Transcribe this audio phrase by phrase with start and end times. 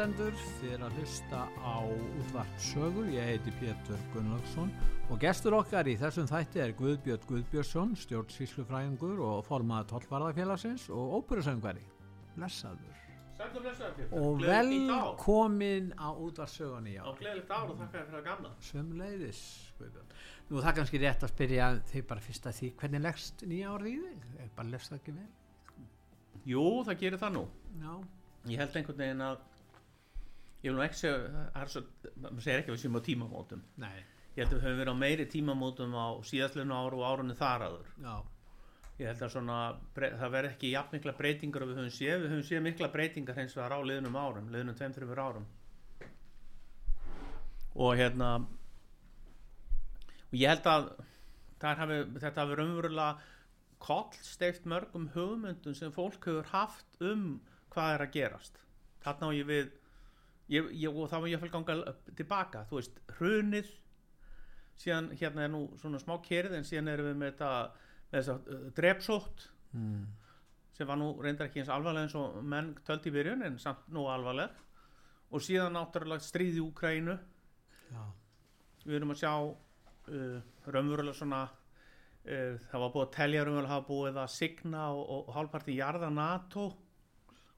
[0.00, 4.70] Hlustendur, er að hlusta á útvart sögu, ég heiti Pétur Gunnlaugsson
[5.12, 11.84] og gestur okkar í þessum þætti er Guðbjörn Guðbjörnsson, stjórnsíslufræðingur og formað tollvarðafélagsins og óperusöngvari.
[12.32, 13.02] Blessaður.
[13.36, 14.22] Sætlu blessaður Pétur.
[14.22, 17.04] Og velkomin á útvart sögunni, já.
[17.04, 18.54] Á gleðilegt ár og þakka þér fyrir að gamla.
[18.70, 19.44] Sömleiðis,
[19.82, 20.16] Guðbjörn.
[20.48, 23.76] Nú það er kannski rétt að spyrja þig bara fyrst að því, hvernig leggst nýja
[23.76, 24.32] árið í þig?
[24.46, 25.30] Er bara leggst það ekki vel?
[26.54, 27.46] Jú, það gerir það nú.
[27.84, 27.94] Já.
[28.48, 29.40] Ég held einhvern veginn að
[30.62, 31.82] ég vil nú ekki segja, það er svo,
[32.24, 33.62] maður segir ekki að við séum á tímamótum.
[33.80, 34.00] Nei,
[34.36, 37.64] Ég held að við höfum verið á meiri tímamótum á síðastleginu áru og árunni þar
[37.66, 37.88] aður.
[38.04, 38.14] já.
[39.00, 39.56] Ég held að svona,
[39.96, 43.38] það verð ekki jafn mikla breytingar og við höfum séð, við höfum séð mikla breytingar
[43.40, 45.46] hins vegar á liðnum árum, liðnum tveim, þreymur árum.
[47.80, 48.28] Og hérna,
[50.28, 50.90] og ég held að
[51.64, 53.10] hafi, þetta hafi raunverulega
[53.80, 57.40] kollsteift mörgum hugmyndum sem fólk hefur haft um
[57.72, 58.60] hvað er að gerast.
[59.04, 59.70] Þarna á ég við,
[60.50, 63.70] ég, ég, og þá var ég að fylgja ganga tilbaka, þú veist, hrunið,
[64.80, 67.50] síðan hérna er nú svona smá kerið en síðan erum við með þetta
[68.10, 70.06] með þess að uh, drepsótt Mm.
[70.74, 73.84] sem var nú reyndar ekki eins alvarleg eins og menn töldi í byrjun en samt
[73.94, 74.50] nú alvarleg
[75.30, 77.14] og síðan náttúrulega stríð í Úkrænu
[77.92, 78.00] Já.
[78.82, 83.88] við erum að sjá uh, raunverulega svona uh, það var búið að telja raunverulega hafa
[83.92, 86.66] búið að signa og, og, og hálfparti jarða NATO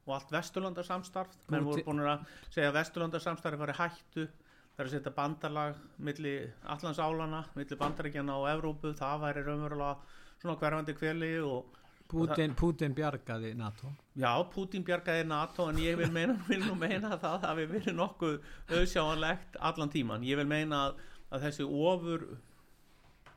[0.07, 4.27] og allt vesturlandarsamstarf menn voru búin að segja að vesturlandarsamstarf var hættu
[4.73, 6.33] það er að setja bandalag milli
[6.75, 11.79] allansálana, milli bandaríkjana og Evrópu, það væri raunverulega svona hverfandi kveli og
[12.13, 13.89] Putin, Putin bjargaði NATO.
[14.21, 17.97] Já, Putin bjargaði NATO en ég vil meina, vil nú meina að það hafi verið
[17.97, 18.35] nokkuð
[18.77, 20.27] auðsjáanlegt allan tíman.
[20.29, 20.99] Ég vil meina að,
[21.33, 22.27] að þessi ofur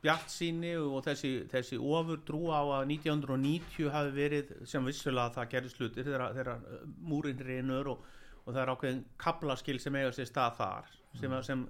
[0.05, 5.49] bjart síni og þessi, þessi ofur trú á að 1990 hafi verið sem vissulega það
[5.55, 6.63] gerði slutir þegar, þegar
[7.09, 8.05] múrin reynur og,
[8.43, 11.65] og það er ákveðin kaplaskil sem eiga sér stað þar sem, sem,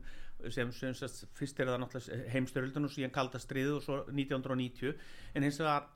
[0.52, 4.96] sem, sem, sem fyrst er það náttúrulega heimstöröldun og síðan kalda stríð og svo 1990
[5.36, 5.88] en hins vegar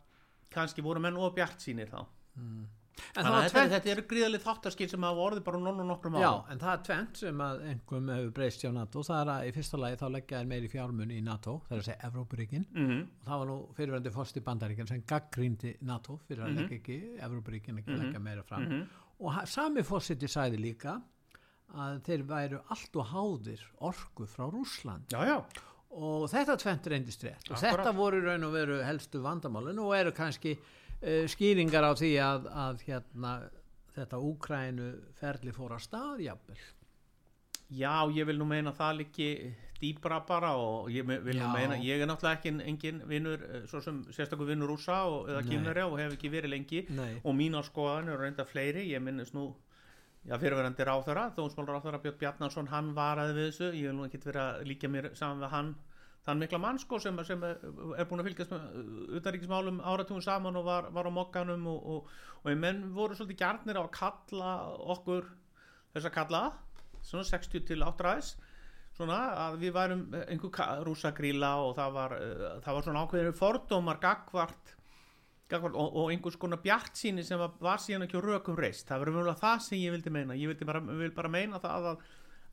[0.54, 2.04] kannski voru menn og bjart sínir þá.
[2.40, 2.79] En
[3.16, 6.50] Þetta, þetta eru gríðalið þáttaskil sem hafa orðið bara nonn og nokkrum já, árum.
[6.54, 9.54] en það er tvent sem að einhverjum hefur breyst hjá NATO, það er að í
[9.60, 13.00] fyrsta lagi þá leggja þær meiri fjármun í NATO, það er að segja Evrópuríkin, Mm
[13.20, 17.00] og það var nú fyrirvændi fórst í bandaríkin sem gaggrýndi NATO fyrir að leggja ekki,
[17.28, 18.88] Evrópuríkin ekki leggja meira fram.
[19.20, 20.98] Og ha- sami fórsiti sæði líka
[21.78, 25.06] að þeir væru allt og háðir orku frá Rússland.
[25.14, 25.38] Já, já.
[25.92, 27.48] og þetta tvent reyndist rétt.
[27.52, 30.56] Og þetta voru raun og veru helstu vandamálin og eru kannski
[31.32, 33.38] skýringar á því að, að hérna,
[33.96, 34.90] þetta Úkrænu
[35.20, 36.60] ferli fór að stað jafnvel
[37.70, 39.28] Já, ég vil nú meina það líki
[39.80, 41.52] dýbra bara og ég vil nú Já.
[41.54, 45.44] meina, ég er náttúrulega ekki engin vinnur, eh, svo sem sérstakur vinnur rúsa og, eða
[45.44, 45.50] Nei.
[45.52, 47.22] kýmnari og hef ekki verið lengi Nei.
[47.24, 49.54] og mínar skoðan eru reynda fleiri, ég minnist nú
[50.26, 54.24] já, fyrirverandi ráþara, þónsmál ráþara Björn Bjarnarsson, hann varaði við þessu ég vil nú ekki
[54.26, 55.76] vera líka mér saman við hann
[56.30, 60.60] þann mikla mann sko sem, sem er er búin að fylgjast með utaríkismálum áratugum saman
[60.60, 64.54] og var, var á mokkanum og, og, og menn voru svolítið gjarnir á að kalla
[64.96, 65.28] okkur
[65.96, 66.44] þess að kalla
[67.02, 68.34] svona 60 til 8 ræðis
[69.00, 74.00] svona að við værum einhver rúsagríla og það var, uh, það var svona ákveðinu fordómar
[74.04, 74.74] gagvart,
[75.52, 78.88] gagvart og, og einhvers konar bjart síni sem var, var síðan ekki á rökum reist,
[78.90, 81.92] það var umvölu það sem ég vildi meina, ég vildi bara, vil bara meina það
[81.94, 82.04] að,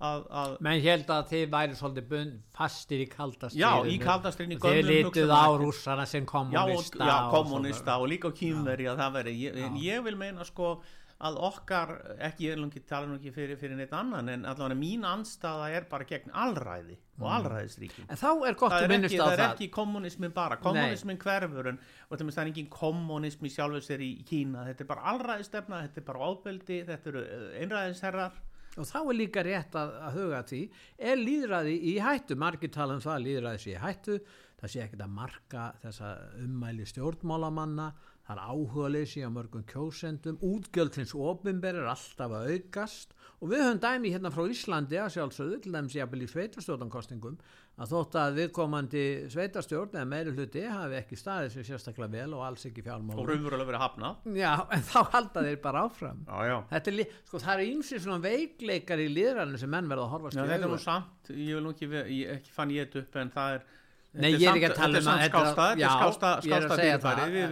[0.04, 4.60] að, að menn held að þið væri svolítið bund, fastir í kaldast Já, í kaldastriðinu,
[4.60, 7.98] þið lituð á rússana sem já, og, kommunista já, og kommunista svona.
[8.04, 10.76] og líka kýmveri að það veri, ég, en ég vil meina sko
[11.16, 11.90] að okkar,
[12.26, 15.70] ekki ég er ekki tala nú ekki fyrir, fyrir neitt annan en allavega mín anstaða
[15.72, 19.24] er bara gegn allræði og allræðisríki en þá er gott að er, minnast ekki, á
[19.24, 19.54] það er það.
[19.54, 24.66] ekki kommunismin bara kommunismin hverfur en og það er engin kommunismi sjálfur sér í Kína
[24.68, 28.36] þetta er bara allræðistefna, þetta er bara ábeldi þetta eru eh, einræðisherrar
[28.76, 30.62] og þá er líka rétt að, að huga því
[31.10, 32.36] er líðræði í hættu?
[32.40, 34.18] Margir tala um það að líðræði sé í hættu
[34.60, 36.12] það sé ekkert að marka þessa
[36.44, 37.90] ummæli stjórnmálamanna
[38.26, 43.80] það er áhugaleysi á mörgum kjósendum, útgjöldins opinber er alltaf að aukast og við höfum
[43.82, 47.36] dæmi hérna frá Íslandi að sjálfsögðu, til dæmis jafnvel í sveitastjórnankostingum,
[47.76, 49.02] að þótt að viðkomandi
[49.34, 53.28] sveitastjórn eða meiri hluti hafi ekki staðið sér sérstaklega vel og alls ekki og fjármálum.
[53.28, 56.22] raunverulega verið hafna Já, en þá halda þeir bara áfram.
[56.24, 56.56] já, já.
[56.80, 60.44] Er, sko, það eru ímsið svona veikleikar í liðrannu sem menn verða að horfast Já,
[60.46, 63.20] í þetta er nú samt, ég vil nú ekki, ég, ekki fann ég þetta upp
[63.20, 63.68] en það er
[64.16, 66.28] Nei, ég er ekki að tala um að- þetta er- skásta,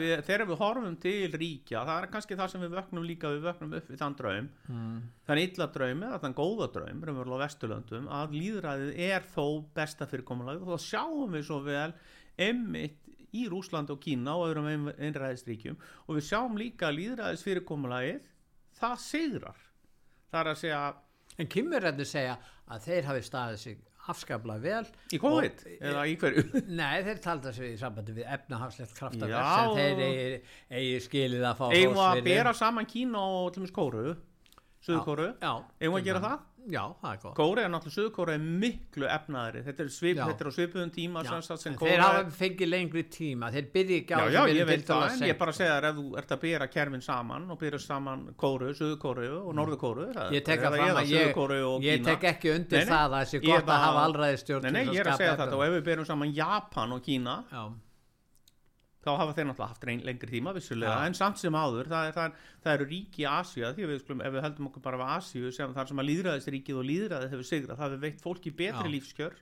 [0.01, 3.43] við, þegar við horfum til ríkja það er kannski það sem við vöknum líka við
[3.49, 4.49] vöknum upp við þann draum.
[4.71, 4.99] Mm.
[5.29, 10.63] þann illa draum eða þann góða draum á Vesturlöndum að líðræðið er þó besta fyrirkomulag
[10.63, 11.93] og þá sjáum við svo vel
[12.39, 13.01] emmitt
[13.35, 15.77] í Rúsland og Kína og öðrum ein- einræðisríkjum.
[16.09, 18.23] Og við sjáum líka að líðræðis fyrirkomulagið
[18.81, 19.57] það sigrar.
[20.33, 20.95] Það er að segja
[21.37, 22.37] En kymurrættir segja
[22.71, 23.79] að þeir hafi staðið sig
[24.13, 24.85] afskaplega vel.
[25.15, 25.65] Í COVID?
[25.65, 26.45] Og- eða í hverju?
[26.81, 30.39] Nei, þeir talda sig í sambandi við efnahagslegt kraftaverk sem þeir eigi,
[30.81, 34.15] eigi skilið að fá hrós að bera saman Kína og til dæmis Kóru
[34.85, 35.31] Suðkóru
[35.95, 36.41] við að gera það?
[36.65, 37.35] Já, það er gott.
[37.37, 41.25] Kóru er náttúrulega Suðkóru er miklu efnaðri þetta er, svip, þetta er á svipuðum tíma
[41.91, 43.51] þeir hafa fengið lengri tíma.
[43.53, 45.99] Þeir byrja ekki á Já, já, ég veit það, en ég bara segja þér ef
[45.99, 49.55] þú ert að bera kerfin saman og bera saman Kóru, Suðkóru og
[50.25, 50.35] Mm.
[50.35, 51.35] Ég tek að fram að ég,
[51.85, 54.71] ég tek ekki undir Nei, nei, það að það sé gott að hafa allræðistjórn Nei,
[54.73, 57.37] nei, ég er að segja þetta og ef við berum saman Japan og Kína
[59.05, 61.07] þá hafa þeir náttúrulega haft reyn, lengri tíma vissulega, Já.
[61.11, 64.01] en samt sem áður það, er, það, er, það eru ríki í Asíu því við
[64.05, 67.51] skulum, ef við heldum okkur bara Asíu sem þar sem að líðræðisríkið og líðræðið hefur
[67.51, 68.95] sigrað það hefur veikt fólki betri Já.
[68.97, 69.37] lífskjör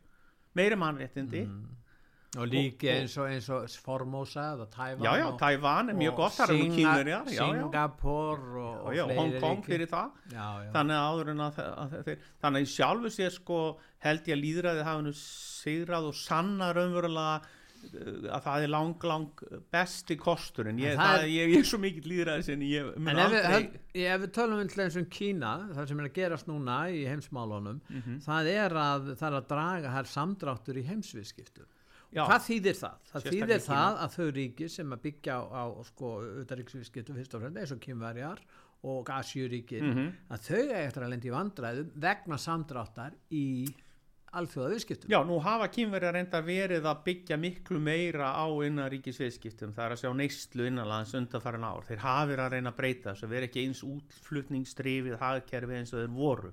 [0.59, 1.47] meiri mannréttindi.
[2.33, 5.95] Og líki Og- og- eins og, eins og Formosa eða Tævan já, já, Tævan er
[5.99, 10.11] mjög gott, það eru nú Singa- kínverjar já, já, Singapore og, Hong Kong fyrir það.
[10.33, 13.59] Já, já, þannig að áður en að, að þeir þannig að sjálfu sér sko
[14.07, 17.43] held ég að líðræðið hafi nú sigrað og sanna raunverulega
[17.83, 19.43] að það er lang, lang
[19.73, 22.97] besti kosturinn ég, En það það er- ég, ég er svo mikill líðræðis en ég
[22.97, 26.01] mun En ef við, aldrei ef við tölum um til eins og Kína, það sem
[26.01, 28.19] er að gerast núna í heimsmálunum, Mhm.
[28.27, 31.67] það er að það er að draga þær samdráttur í heimsviðskiptum.
[32.13, 32.27] Já.
[32.29, 32.97] Hvað þýðir það?
[33.13, 33.69] Það þýðir Kína.
[33.73, 36.09] það að þau ríki sem að byggja á, á sko,
[36.45, 38.39] utaríksviðskiptum fyrst og fremst eins og Kínverjar
[38.85, 40.13] og Asjuríkin, Mhm.
[40.31, 43.67] að þau eftir að lendi í vandræðum vegna samdráttar í
[44.41, 45.11] alþjóðaviðskiptum.
[45.13, 50.01] Já, nú hafa kynverjar reynda verið að byggja miklu meira á innanríkisviðskiptum, það er að
[50.03, 51.85] sjá neyslu innanlands undanfærin ár.
[51.89, 55.93] Þeir hafa verið að reyna að breyta þess að vera ekki eins útflutningsdrifið hagkerfi eins
[55.93, 56.53] og þeir voru.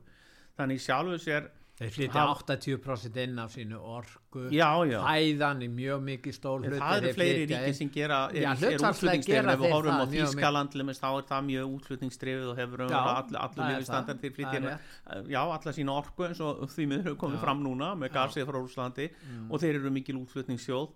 [0.59, 1.47] Þannig í sjálfu sér,
[1.79, 6.57] Þeir flytja Hafa- 80% inn af sínu orku, já, já, fæðan í mjög mikið stól
[6.65, 6.79] en hluti.
[6.81, 8.81] það eru þeir fleiri flytja ríki inn- sem gera, er, er
[9.29, 13.63] gera ef við þeir horfum á Þískaland, þá er það mjög útflutningsdrifið og hefur allur,
[13.79, 17.03] er það, til það flytja er inn, já, alla sína orku eins og því miður
[17.07, 17.43] hefur komið Já.
[17.47, 19.09] fram núna með gasið frá Rúslandi
[19.49, 20.89] og þeir eru mikil útflutningssjóð.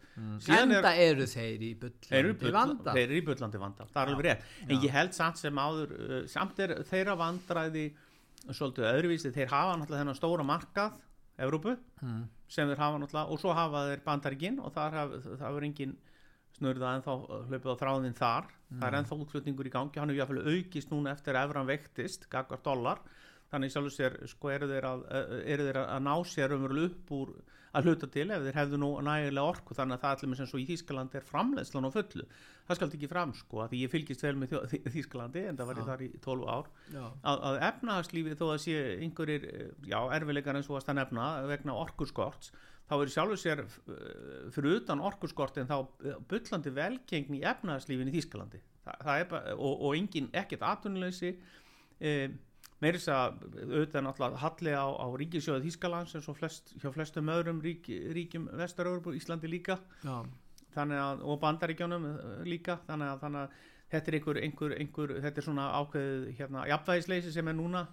[0.60, 1.74] Enda eru þeir í
[2.12, 2.92] Þeir bull, vanda.
[2.92, 4.42] þeir eru í bullandi vanda, það er alveg rétt.
[4.68, 7.94] En ég held samt sem áður uh, samt er þeirra vandræði
[8.52, 11.02] svolítið öðruvísi, þeir hafa náttúrulega þennan stóra markað,
[11.40, 12.28] Evrópu Mm.
[12.48, 14.94] sem þeir hafa náttúrulega, og svo hafa þeir bandaríkin og þar
[15.58, 15.96] er engin
[16.54, 17.14] snurða ennþá
[17.50, 18.46] hlaupið á þráðin þar.
[18.74, 22.30] Það er ennþá útflutningur í gangi, hann hefur jáfnvel aukist núna eftir að evran vektist,
[22.30, 23.00] gagvar dollar.
[23.52, 25.02] Þannig sjálfur sér, sko, eru þeir að,
[25.46, 27.34] eru þeir að ná sér umverulega upp úr
[27.74, 30.50] að hluta til ef þeir hefðu nú nægilega orku þannig að það allir með sem
[30.52, 32.26] svo í Þýskaland er framleiðslan á fullu.
[32.68, 34.54] Það skal ekki fram sko að ég fylgist vel með
[34.94, 36.70] Þýskalandi en það var ég þar í 12 ár.
[36.94, 41.80] Að, að efnahagslífið þó að sé einhverjir, eh, já, erfileikar eins og að nefna vegna
[41.82, 42.54] orkuskorts
[42.90, 48.64] þá er sjálfur sér eh, fyrir utan orkuskortin þá eh, bullandi velgengni efnahagslífin í Þýskalandi.
[48.84, 51.30] Þa, það er og, og engin ekkert atvinnuleysi
[52.04, 52.12] e,
[52.84, 57.62] meiris að auðvitað náttúrulega halli á, á ríkisjóðu Þýskalands eins og flest, hjá flestum öðrum
[57.64, 59.80] rík, ríkjum Vestaröfur, Íslandi líka.
[60.04, 62.80] Að, og bandaríkjónum eh, líka.
[62.88, 63.62] Þannig að, þannig að
[63.94, 67.84] þetta er einhver, einhver, einhver þetta er svona ákveðið hérna, jafnvægisleysi sem er núna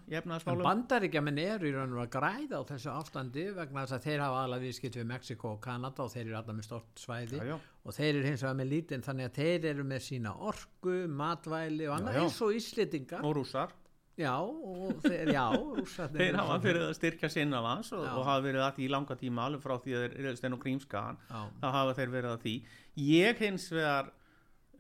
[0.65, 4.45] bandaríkjaman eru í raun og að græða á þessu ástandi vegna þess að þeir hafa
[4.47, 7.41] alveg viðskipt við Mexiko og Kanada og þeir eru allar með stort svæði.
[7.41, 7.59] Já, já.
[7.85, 11.91] og þeir eru hins vegar með lítinn þannig að þeir eru með sína orku, matvæli
[11.91, 13.27] og annað eins og Íslendingar.
[13.27, 13.77] Og rússar
[14.21, 15.45] já, og þeir, já
[16.15, 18.13] þeir hafa fyrir að styrkja sinna vans og, Já.
[18.15, 20.57] og hafa verið að því í langa tíma alveg frá því að þeir eru stenn
[20.57, 22.57] og grímskaðan þá hafa þeir verið að því.
[23.09, 24.13] Ég hins vegar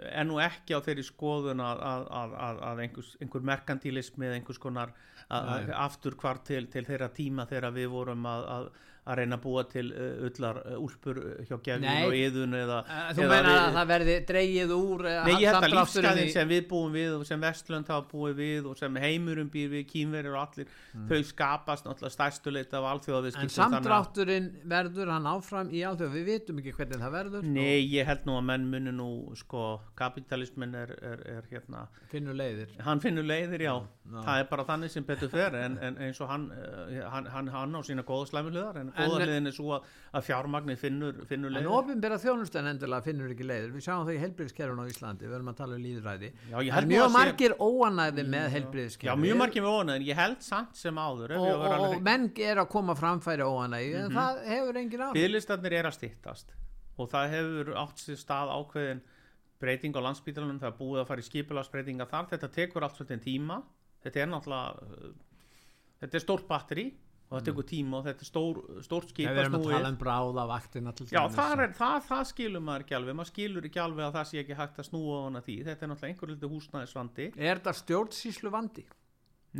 [0.00, 4.61] er nú ekki á þeirri skoðun að, að, að, að, einhvers, einhver merkantilismi eða einhvers
[4.62, 4.94] konar
[5.30, 8.70] aftur hvar til, til þeirra tíma þegar við vorum að,
[9.11, 12.79] að, reyna að búa til uh, ullar uh, úlpur uh, hjá gefin og yðun eða,
[12.90, 16.49] Eh, Þú meina að það verði dreigið úr eh, Nei, ég held að lífsgæðin sem
[16.50, 20.37] við búum við og sem Vestlönd hafa búið við og sem heimurum býr við, kínverðir
[20.37, 20.71] og allir
[21.11, 26.26] þau skapast náttúrulega stærstu leita af En alþjóðaviðskiptum samdrátturinn verður hann áfram í alþjóð, við
[26.31, 29.64] vitum ekki hvernig það verður Nei, ég held nú að menn muni nú sko,
[30.00, 32.73] kapitalismin er, er, er hérna, finnur leiðir.
[32.87, 33.75] hann finnur leiðir já,
[34.11, 37.49] það er bara þannig sem betur fer en, en eins og hann, eh, hann, hann,
[37.55, 39.88] hann á sína góða slæmi hliðar en góða En- hliðin er svo að,
[40.19, 41.71] að fjármagni finnur, finnur En leiðir.
[41.78, 43.73] ofinbera þjónustan endilega finnur ekki leiðir.
[43.76, 46.33] Við sjáum það í helbriðskerfun á Íslandi, við erum að tala um líðræði.
[46.50, 46.57] Já,
[46.90, 49.23] mjög að sé- margir óanæði með Já, helbriðskerfun.
[49.25, 52.57] mjög margir með en ég held samt sem áður Og, og, alveg- og menn er
[52.64, 55.14] að koma framfæri óanægi, en það hefur engin áhrif.
[55.21, 56.52] Byðlistarnir er að stýttast
[57.00, 59.00] og það hefur átt sér stað ákveðin
[59.61, 63.23] breyting á landsbítalunum, það er búið að fara í skipulagsbreytinga þar, þetta tekur allt svolítið
[63.25, 63.62] tíma,
[64.04, 65.11] þetta er náttúrulega uh,
[66.00, 66.85] þetta er stórt batteri
[67.31, 69.99] og það tekur tíma og þetta er stór, stórt skip Við erum að tala um
[70.01, 73.83] bráða vaktina til Já, það, er, það, það skilur maður ekki alveg, maður skilur ekki
[73.85, 76.33] alveg að það sé ekki hægt að snúa á hana því, þetta er náttúrulega einhver
[76.33, 77.29] lítið húsnæðisvandi.
[77.39, 78.85] Er þetta stjórnsýslu vandi?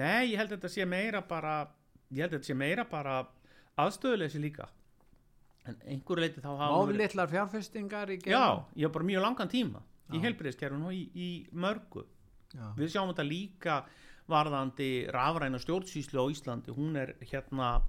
[0.00, 1.55] Nei, ég held að þetta sé meira bara,
[2.11, 3.21] ég held að þetta sé meira bara
[3.85, 4.67] aðstöðuleysi líka.
[5.69, 9.83] En einhverju leiti þá hafa Oflitlar fjárfestingar í Já, ég hef bara mjög langan tíma
[10.11, 12.03] í heilbriðiskerfinu og í, í mörgu.
[12.50, 12.73] Já.
[12.75, 13.75] Við sjáum þetta líka
[14.30, 16.75] varðandi rafræna stjórnsýslu á Íslandi.
[16.76, 17.80] Hún er hérna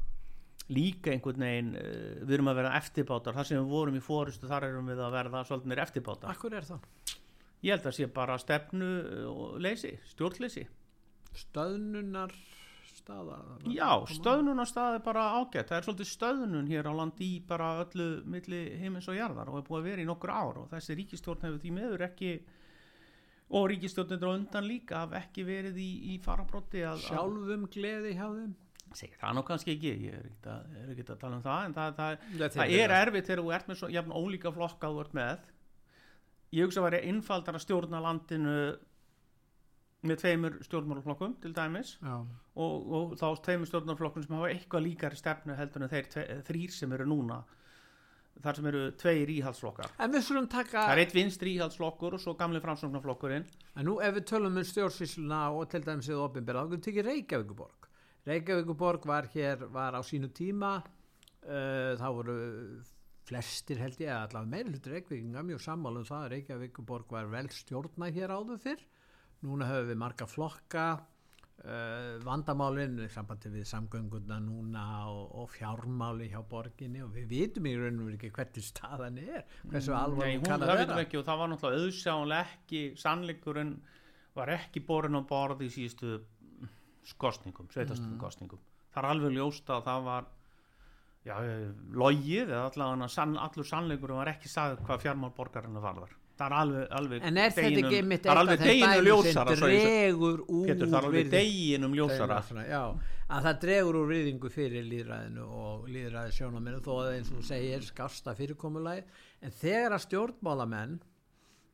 [0.71, 3.37] líka einhvern veginn, uh, við erum að vera eftirbátar.
[3.37, 6.35] Þar sem við vorum í fórustu, þar erum við að verða svolítið meir eftirbátar.
[6.35, 6.87] Akkur er það?
[7.61, 8.93] Ég held að sé bara stefnu
[9.29, 10.63] og leysi, stjórnleysi.
[11.37, 12.33] Stöðnunar
[13.01, 13.37] staða?
[13.71, 15.69] Já, stöðnunarstað er bara ágætt.
[15.69, 19.59] Það er svolítið stöðnun hér á landi í bara öllu milli heimins og jarðar og
[19.59, 22.33] er búið að vera í nokkur ár og þessi ríkistjórn hefur því meður ekki
[23.51, 28.27] og ríkistjórnir á undan líka haf ekki verið í, í farabróti að, Sjálfum gleði hjá
[28.27, 28.53] þeim?
[28.97, 31.75] segja það nú kannski ekki ég er ekki að, er að tala um það en
[31.77, 32.23] það, það,
[32.55, 33.01] það eru er það.
[33.05, 35.45] erfitt þegar þú ert með svo jafn ólíka flokka þú ert með
[36.51, 38.55] ég hugsa að væri einfaldar að stjórna landinu
[40.01, 45.55] með tveimur stjórnmálaflokkum til dæmis og, og þá tveimur stjórnarflokkum sem hafa eitthvað líkari stefnu
[45.59, 47.41] heldur en þeir tve, þrýr sem eru núna
[48.41, 49.91] þar sem eru tveir íhaldsflokkar
[50.51, 53.45] taka, það er eitt vinstri íhaldsflokkur og svo gamli framsóknarflokkurinn
[53.75, 56.87] en nú ef við tölum um stjórnsýsluna og til dæmis eða opinbera, þá getum við
[56.87, 57.91] tekið Reykjavíkuborg.
[58.29, 60.73] Reykjavíkuborg var hér, var á sínu tíma,
[61.43, 62.35] uh, þá voru
[63.27, 67.47] flestir held ég, allavega meiri hlutur Reykjavíkinga, mjög sammála um það að Reykjavíkuborg var vel
[67.53, 68.83] stjórna hér áður fyrr.
[69.41, 70.85] Núna höfum við marga flokka,
[71.65, 77.69] uh, vandamálin í sambandi við samgönguna núna og, og fjármáli hjá borginni og við vitum
[77.69, 80.99] í raun og veru ekki hvernig staðan er, hversu alvarleg hún, kann að vera.
[81.05, 83.73] og það var náttúrulega auðsjáanlega ekki sannleikurinn
[84.37, 86.19] var ekki borin á borð í síðustu
[87.21, 90.31] kostningum, sveitastum kostningum það er alveg ljóst að það var
[91.27, 91.35] já,
[92.03, 96.55] logið eða allavega sann, allur sannleikurinn var ekki sagði hvað fjármál borgarinn varðar það er
[96.57, 99.05] alveg, alveg En er þetta deginum- ekki einmitt það er eitt af alveg þeim deginum
[99.05, 102.37] dæmum sem dregur úr Pétur, það er alveg deginum ljósara.
[102.69, 102.83] Já,
[103.31, 107.81] að það dregur úr virðingu fyrir líðræðinu og líðræði sjónaminu þó að eins og segir
[107.85, 109.03] skasta fyrirkomulagi
[109.41, 110.99] en þegar að stjórnmálamenn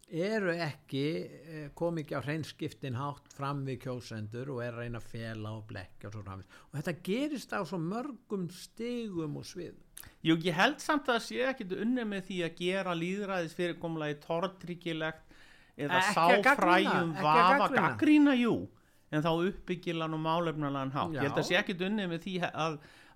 [0.07, 5.01] eru ekki eh, kom ekki á hreinskiptin hátt fram við kjósendur og er að reyna
[5.01, 6.61] að fela og blekja og svo framvegis.
[6.69, 9.75] Og þetta gerist á svo mörgum stigum og svið
[10.21, 14.17] Jú, ég held samt að það sé ekkit unnið með því að gera líðræðis fyrirkomulagi
[14.21, 15.37] tortryggilegt
[15.77, 18.67] eða ekki að vafa gaggrína, jú
[19.13, 21.13] en þá uppbyggilan og málefnalan hátt.
[21.15, 21.21] Já.
[21.21, 22.73] ég held að sé ekkit unnið með því að,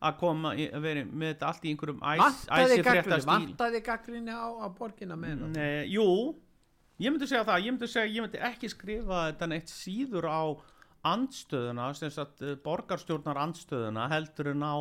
[0.08, 3.32] að koma að vera með þetta allt í einhverjum æs, vantaði gaggrinni, æsifréttastíl.
[3.34, 5.50] vantaði gaggrinni á, á borgina meira?
[5.52, 6.08] Nei, jú,
[7.02, 10.42] ég myndi segja það ég myndi segja, ég myndi ekki skrifa þetta neitt síður á
[11.08, 14.76] andstöðuna sem sagt eh, borgarstjórnar andstöðuna heldur en á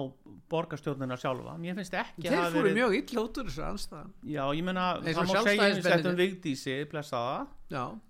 [0.52, 1.54] borgarstjórnina sjálfa.
[1.60, 4.66] Mér finnst ekki þeir hafa fóru verið- mjög illa út úr þessu anstæðan Já, ég
[5.00, 7.46] Eins það má segja eins og um Vigdísi, blessaða,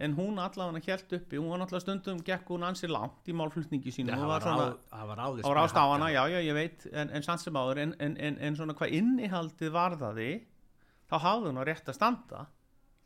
[0.00, 3.94] en hún allavega helt uppi, hún var náttúrulega stundum gekk hún ansi langt í málflutningi
[3.94, 5.44] sínu, það var, var það var áður
[5.78, 8.74] á hana, já, já, ég veit, en, en samt sem áður, en, en, en, svona
[8.74, 10.30] hvað innihaldið varðaði,
[11.06, 12.46] þá hafði hún á rétt að standa,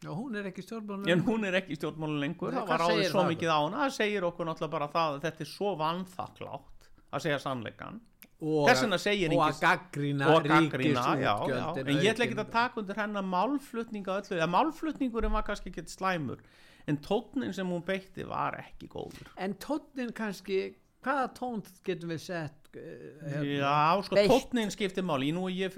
[0.03, 2.83] Já, hún er ekki stjórnmálun en hún er ekki í stjórnmálun lengur, Nei, það var
[2.89, 5.71] áður svo mikið á hana, það segir okkur náttúrulega bara það að þetta er svo
[5.81, 8.01] vanþaklátt að segja sannleikan,
[8.45, 8.69] og,
[9.47, 13.27] að gaggrina og gaggrína, já, já, ríkisútgjöldin en ég ætla ekki að taka undir hennar
[13.31, 16.43] málflutninga öllu, eða málflutningurinn var kannski ekki slæmur,
[16.91, 19.31] en tónnin sem hún beitti var ekki góður.
[19.39, 24.31] en tónnin kannski hvaða tón getum við sett uh, Já, sko, beitt.
[24.33, 25.77] tónnin skiptir máli, nú er ég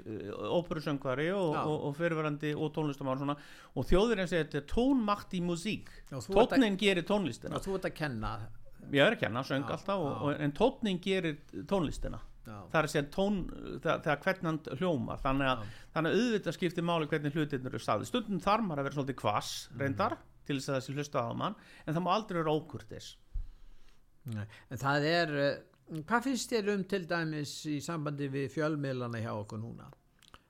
[0.57, 1.63] óperusöngvari og, Já.
[1.67, 3.35] og, og fyrirverandi og tónlistamál svona,
[3.75, 7.55] og þjóðurinn segir þetta er tónmakt í músík, Já, þú ert að- tónnin gerir tónlistina.
[7.59, 8.31] og þú ert að kenna
[8.91, 10.21] ég er ekki hann, söng Já, alltaf og, já.
[10.23, 12.61] og, en tónning gerir tónlistina Já.
[12.71, 13.37] það er að segja tón
[13.83, 17.81] það, það hvernig hann hljómar þannig að, þannig að auðvitað skiptir máli hvernig hlutirnir eru
[17.83, 19.79] staði stundum þarf maður að vera svolítið kvass Mm.
[19.83, 20.15] reyndar
[20.47, 21.55] til þess að þessi hlusta á mann
[21.85, 23.09] en það má aldrei vera ókurtis
[24.33, 29.21] Nei, en það er uh, hvað finnst þér um til dæmis í sambandi við fjölmiðlana
[29.23, 29.87] hjá okkur núna?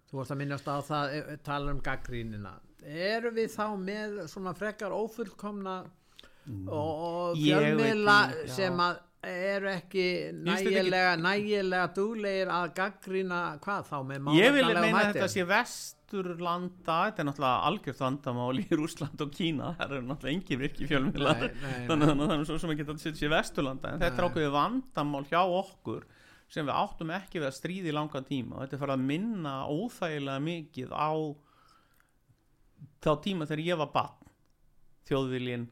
[0.07, 2.55] Þú vorst að minnast á það eh, tala um gaggrínina
[2.87, 7.43] eru við þá með svona frekar ófullkomna og, og Mm.
[7.43, 10.05] Veit fjölmiðla ekki, sem að eru ekki
[10.45, 15.43] nægilega nægilega duglegir að gaggrína hvað þá með ég vil meina þetta sé
[16.07, 19.73] vesturlanda þetta er náttúrulega algjört vandamál í Rúsland og Kína.
[19.77, 21.87] Það eru náttúrulega engi virki Nei, nei, nei.
[21.89, 23.91] þannig að það er svo sem ekki að setja sé vesturlanda.
[23.91, 24.29] En þetta er Nei.
[24.31, 26.05] ákveðið vandamál hjá okkur
[26.47, 28.55] sem við áttum ekki við að stríða í langan tíma.
[28.55, 31.11] Og þetta er farið að minna óþægilega mikið á
[33.03, 34.31] þá tíma þegar ég var barn.
[35.07, 35.67] Þjóðviljin,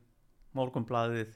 [0.55, 1.31] morgunblaðið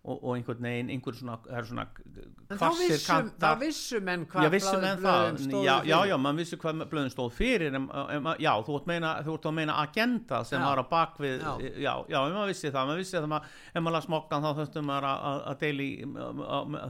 [0.00, 3.58] og, og einhvern veginn einhver svona, það er svona en þá hvassir vissum, þá kantar
[3.60, 6.58] vissum en Já, hvað vissum blöð- en blöðin það, stóðu já, já, já, maður vissi
[6.62, 10.38] hvað blöðin stóð fyrir en, en, já, þú ert, meina, þú ert að meina agenda
[10.48, 10.64] sem Já.
[10.70, 11.52] var á bakvið Já.
[11.84, 14.88] já, já, maður vissi það, maður vissi að maður, ef maður las mokkan þá þurftum
[14.88, 15.88] maður að, deili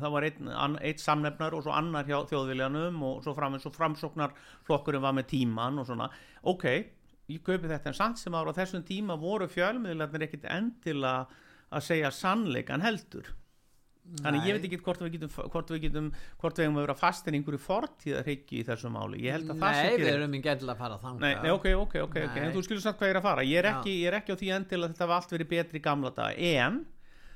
[0.04, 3.74] það var einn ein, ein samnefnar og svo annar hjá þjóðviljanum og svo, fram, svo
[3.74, 4.38] framsóknar
[4.70, 6.06] flokkurinn var með tíman og svona,
[6.46, 6.66] ok
[7.30, 11.26] ég kaupi þetta en samt sem ára á þessum tíma voru fjölmiðlarnir ekkit endilega
[11.70, 13.28] að segja sannleikan heldur.
[14.24, 16.06] Þannig ég veit ekki hvort við getum hvort við getum,
[16.40, 19.20] hvort við hefum að vera fastin einhverju fortíðarhyggju í þessu máli.
[19.22, 20.16] Ég held að það sé Nei, ekki við rétt.
[20.18, 21.20] erum ekki endilega að fara þangað.
[21.20, 22.46] Nei, nei, ok, ok, ok, ok, Nei.
[22.46, 23.44] en þú skilur samt hvað ég er að fara.
[23.46, 25.78] Ég er ekki, ég er ekki á því endil að þetta var allt verið betri
[25.78, 26.80] í gamla dag, en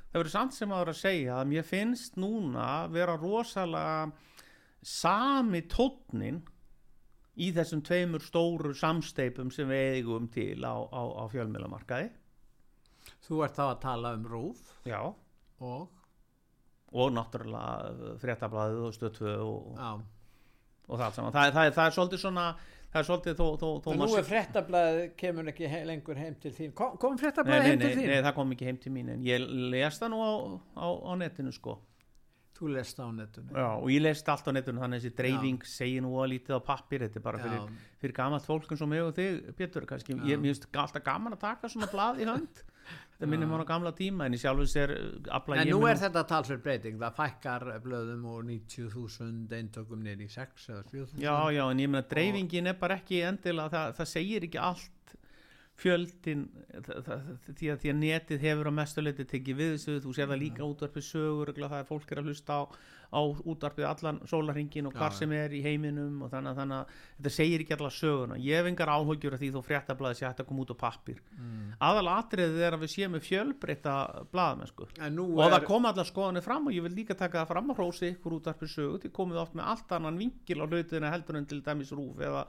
[0.09, 4.11] það verður samt sem að vera að segja að mér finnst núna vera rosalega
[4.85, 6.41] sami tónnin
[7.39, 12.11] í þessum tveimur stóru samsteipum sem við eigum til á, á, á fjölmiðlamarkaði
[13.25, 14.99] Þú ert þá að tala um rúf já,
[15.65, 15.85] og?
[16.95, 19.89] Og náttúrulega fréttablaðið og stöðtvö og, já.
[20.85, 21.35] og það allt saman.
[21.35, 22.45] Það, það, það er svolítið svona
[22.95, 26.53] það er svolítið þó, þó, þó nú er fréttablaðið kemur ekki he lengur heim til
[26.55, 26.71] þín.
[26.77, 28.07] Kom, kom fréttablaðið heim nei, til þín?
[28.11, 30.31] nei, það kom ekki heim til mín en ég les það nú á,
[30.79, 31.75] á, á netinu sko.
[32.55, 33.51] Þú lest á netinu.
[33.51, 36.55] Já, og ég lest allt á netinu þannig að þessi dreifing segir nú að lítið
[36.55, 37.43] á pappir þetta er bara Já.
[37.43, 41.03] fyrir, fyrir gamalt fólk eins og mig og þig Pétur kannski, ég, mér finnst alltaf
[41.03, 44.39] gaman að taka svona blað í hönd þetta minnum hann á gamla tíma en í
[44.41, 44.95] sjálfu sér
[45.33, 46.99] afla En nú er þetta talsverð breyting.
[47.01, 51.91] Það fækkar blöðum úr 90.000 eintökum niður í 6 eða 7.000 Já, já, en ég
[51.91, 54.91] meina dreifingin er bara ekki endilega, það, það segir ekki allt
[55.79, 60.13] fjöldin það, það, því, að, því að netið hefur á mestuleiti tekið við þessu, þú
[60.15, 62.61] sér það líka útvarpið sögur, örugglega það er fólk er að hlusta á,
[63.15, 66.99] á útvarpið allan sólarringin og hvar sem er í heiminum og þannig, að- þannig að
[67.15, 68.35] þetta segir ekki allar söguna.
[68.43, 71.21] Ég hef engar áhugjur af því þó fréttablaði sé hægt að koma út á pappir
[71.39, 71.73] mm.
[71.79, 73.95] aðal atriðið er að við séum með fjölbreyta
[74.35, 77.41] blaðamennsku En nú og er það kom allar skoðanir fram og ég vil líka taka
[77.43, 79.01] það fram að hrósi ykkur út arpið sögu.
[79.05, 82.45] Því komið oft með allt annan vinkil á hlutina heldur en til dæmis rúf eða,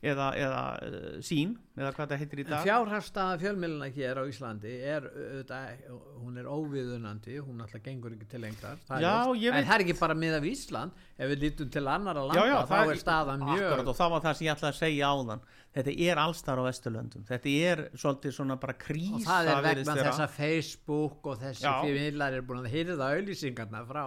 [0.00, 2.64] eða, eða uh, sín eða hvað það heitir í dag.
[2.64, 5.82] fjárhagstaða fjölmjöluna hér á Íslandi er auðvitað,
[6.22, 9.74] hún er óviðunandi hún alltaf gengur ekki til lengrar það er Já, ég en það
[9.76, 12.76] er ekki bara með af Ísland ef við lítum til annara landa Já, já, þá
[12.80, 15.44] er staðan mjög akkurat, og það var það sem ég ætlaði að segja áðan.
[15.70, 17.24] Þetta er allstar á Vesturlöndum.
[17.28, 21.66] Þetta er svolítið svona bara krísa og það er vegna þess að Facebook og þessi
[21.66, 21.74] Já.
[21.84, 24.04] fjölmiðlar er búin að hýrða auðlýsingarna frá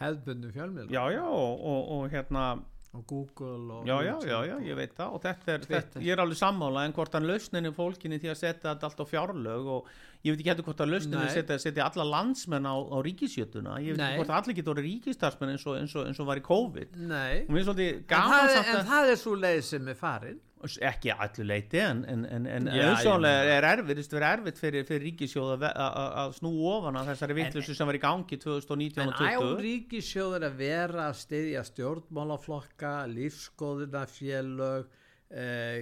[0.00, 2.44] hefðbundum já, og, og, og hérna
[2.90, 5.12] og Google og já, já, já, já, ég veit það.
[5.14, 8.38] Og þetta er, þetta, ég er alveg sammála en hvort hann lausninni fólkinni því að
[8.40, 9.90] setja þetta allt á fjárlög og
[10.26, 11.34] ég veit ekki hættu hvort lausninni Nei.
[11.36, 13.78] setja, setja alla landsmenn á, á ríkisjötuna.
[13.78, 14.08] Ég veit Nei.
[14.08, 16.98] ekki hvort allir getur orðið ríkistarsmenn eins og, eins, og, eins og var í COVID.
[17.12, 21.08] Nei, er svolítið en það, en að það er svo leið sem er farin ekki
[21.14, 23.54] að allu leiti en, en, en, en auðsónlega meina.
[23.54, 27.88] er erfitt, það er erfitt fyrir, fyrir ríkisjóð að, snú ofan að þessari vittlusu sem
[27.88, 34.92] var í gangi 2019 En og á 2020 ríkisjóður að vera að styðja stjórnmálaflokka, lífskoðunafélög,
[35.32, 35.80] eh,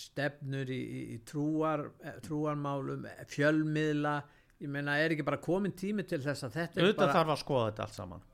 [0.00, 0.82] stefnur í,
[1.18, 4.16] í, trúar, eh, trúarmálum, fjölmiðla,
[4.64, 7.40] ég meina er ekki bara komin tími til þess að þetta auðvitað bara, þarf að
[7.44, 8.26] skoða þetta allt saman.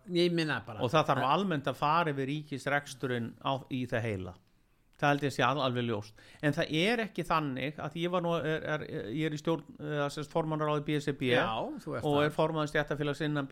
[0.87, 4.41] Og það þarf almennt að fara yfir ríkisreksturinn á, í það heila
[4.97, 6.15] það held ég að sé al- alveg ljóst.
[6.41, 9.65] En það er ekki þannig að ég var nú er, er, ég er í stjórn
[9.81, 10.85] uh, formannar áður
[11.99, 13.49] ert og er formannar stjættafélags innan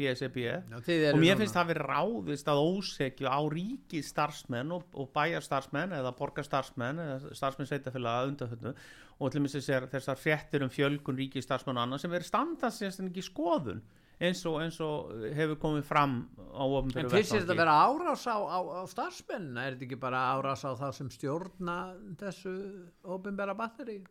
[0.88, 5.10] þið og mér núna- finnst það verið ráðist að ósekju á ríkið starfsmenn og, og
[5.18, 8.74] bæjarstarfsmenn eða borgarstarfsmenn eða starfsmenn sveitafélaga undanfjöndu
[9.20, 12.82] og til þess að þessar fréttir um fjölgun ríkið starfsmenn og annað sem verið standast
[12.96, 13.84] sem ekki skoðun
[14.22, 17.78] eins og, eins og hefur komið fram á ofnbyrju En fyrst er þetta að vera
[17.82, 21.78] árás á, á, á starfsmenn er þetta ekki bara árás á það sem stjórna
[22.20, 22.54] þessu
[23.02, 24.02] óbyrnbæra batteri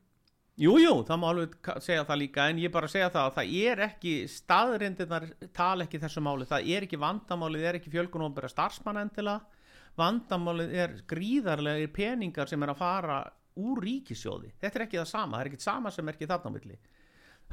[0.54, 3.54] Jú, jú, það má alveg segja það líka en ég bara segja það að það
[3.72, 6.46] er ekki staðrindirnar tala ekki þessu máli.
[6.46, 9.64] Það er ekki vandamálið, er ekki fjölgun og bara starfsmann endilega.
[9.98, 13.18] Vandamálið er gríðarlega peningar sem er að fara
[13.60, 16.30] úr ríkisjóði þetta er ekki það sama, það er ekki það sama sem er ekki
[16.30, 16.78] þarna á milli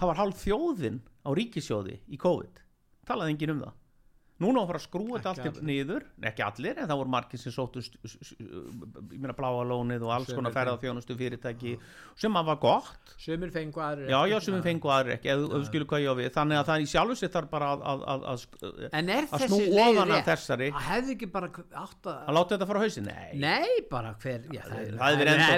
[0.01, 2.65] það var hálf þjóðin á ríkisjóði í COVID.
[3.09, 3.77] Talaði enginn um það.
[4.41, 6.05] Núna á að fara að skrúa þetta allt upp niður.
[6.31, 10.39] Ekki allir, en það voru margir sem sóttu ég meina bláa lónið og alls Sumir
[10.39, 10.57] konar fengu.
[10.57, 11.75] ferðarþjónustu fyrirtæki
[12.23, 13.13] sem að var gott.
[13.21, 16.31] Sumir fengu aðrir Já, já, sem við fengu aðrir ekki, ég á við.
[16.39, 20.17] Þannig að það í sjálfu sér þarf bara að, að, að, að, að snú ofan
[20.17, 20.73] af þessari?
[20.73, 21.53] Að hefði ekki bara
[21.85, 23.31] átt að að láta þetta fara á hausin, nei.
[23.45, 25.53] Nei, bara hver já, það hefði verið enda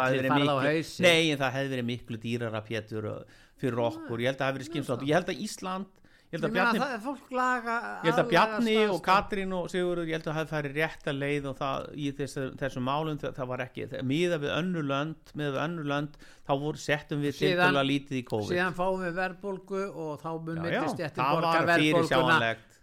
[0.00, 4.32] allir á hausin Nei, en það hefði verið miklu dýrara Pétur uh, fyrir okkur, ég
[4.32, 5.90] held að það hefði verið skimslátt ég held að Ísland,
[6.32, 9.00] ég held að Bjarni það fólk laga Ég held að Bjarni og.
[9.04, 12.06] Katrín og Sigurður, ég held að það hefði farið rétt að leið og það í
[12.18, 16.16] þessu, þessum málum það, það var ekki, miða við önnu lönd miða við önnu lönd,
[16.48, 18.52] þá voru settum við Síðan- lítið í COVID.
[18.56, 22.38] Síðan fáum við verðbólgu og þá mun Já, já, millistjættin það borga verðbólguna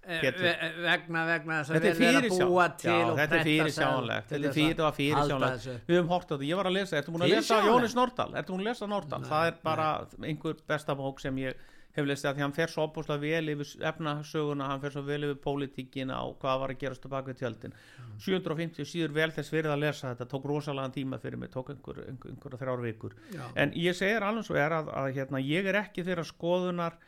[0.10, 3.48] eh, ve- vegna, vegna þess að við erum að búa til Já, og þetta er
[3.50, 5.68] fyrirsjánlegt Þetta er fyrirsjánlegt.
[5.90, 7.60] Við höfum hort á þetta, ég var að lesa Ertu múin að lesa?
[7.70, 8.30] Jónis Nordal?
[8.42, 9.22] Ertu múin að lesa Nordal?
[9.30, 9.90] Það er bara
[10.24, 11.68] einhver besta bók sem ég
[11.98, 15.24] hef lesið að því hann fer svo opbúslega vel yfir efnasöguna, hann fer svo vel
[15.26, 17.74] yfir pólitíkina og hvað var að gerast á bakvið tjöldin.
[18.22, 20.28] 750 síður vel þess verið að lesa þetta.
[20.32, 23.16] Tók rosalega tíma fyrir mig, tók einhver, einhver, einhverja þrjár vikur.
[23.34, 23.42] Já.
[23.56, 27.00] en ég segir alveg svo er að, að hérna, ég er ekki þeirra skoðunar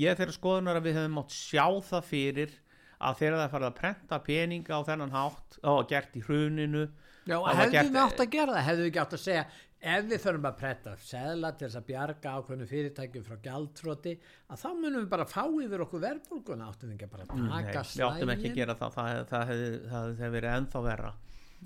[0.00, 2.52] ég þeirra skoðunar að við hefum mátt sjá það fyrir
[3.00, 6.86] að þeirra það farið að prenta peninga á þennan hátt og gert í hruninu
[7.28, 9.44] Já, hefðum gert- við átt að gera það, hefðum við ekki átt að segja
[9.80, 14.12] ef við þurfum að pretta seðla til þess að bjarga ákveðnu fyrirtækjum frá gjaldtróti
[14.52, 16.68] að þá munum við bara fá yfir okkur verðbólguna?
[16.68, 18.96] Áttum við ekki að bara Nei, taka við áttum ekki að slægin gera það.
[18.98, 21.12] Það, það hefði, verið ennþá verra.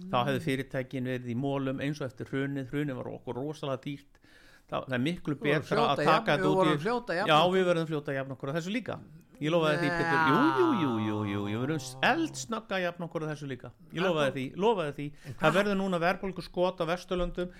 [0.04, 4.22] Þá hefði fyrirtækin verið í mólum eins og eftir hrunið, hrunið var okkur rosalega dýrt
[4.70, 7.52] það, það er miklu betra að taka þetta við út í fljót að jafna já
[7.54, 8.98] við verðum fljóta að jafna okkur á þessu líka.
[9.42, 13.24] Ég lofaði því Pétur, jú, jú, jú, jú, jú, við verðum eldsnögga að jafna okkur
[13.26, 13.70] á þessu líka.
[13.90, 15.06] Ég lofaði því, lofaði því.
[15.40, 17.56] Það verður núna verðbólgu skot á Vesturlöndum.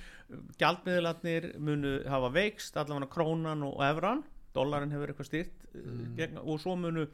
[0.61, 4.23] Gjaldmiðlarnir munu hafa veikst allavega krónan og evran.
[4.55, 6.39] Dólarin hefur eitthvað styrt mm.
[6.45, 7.09] og svo munu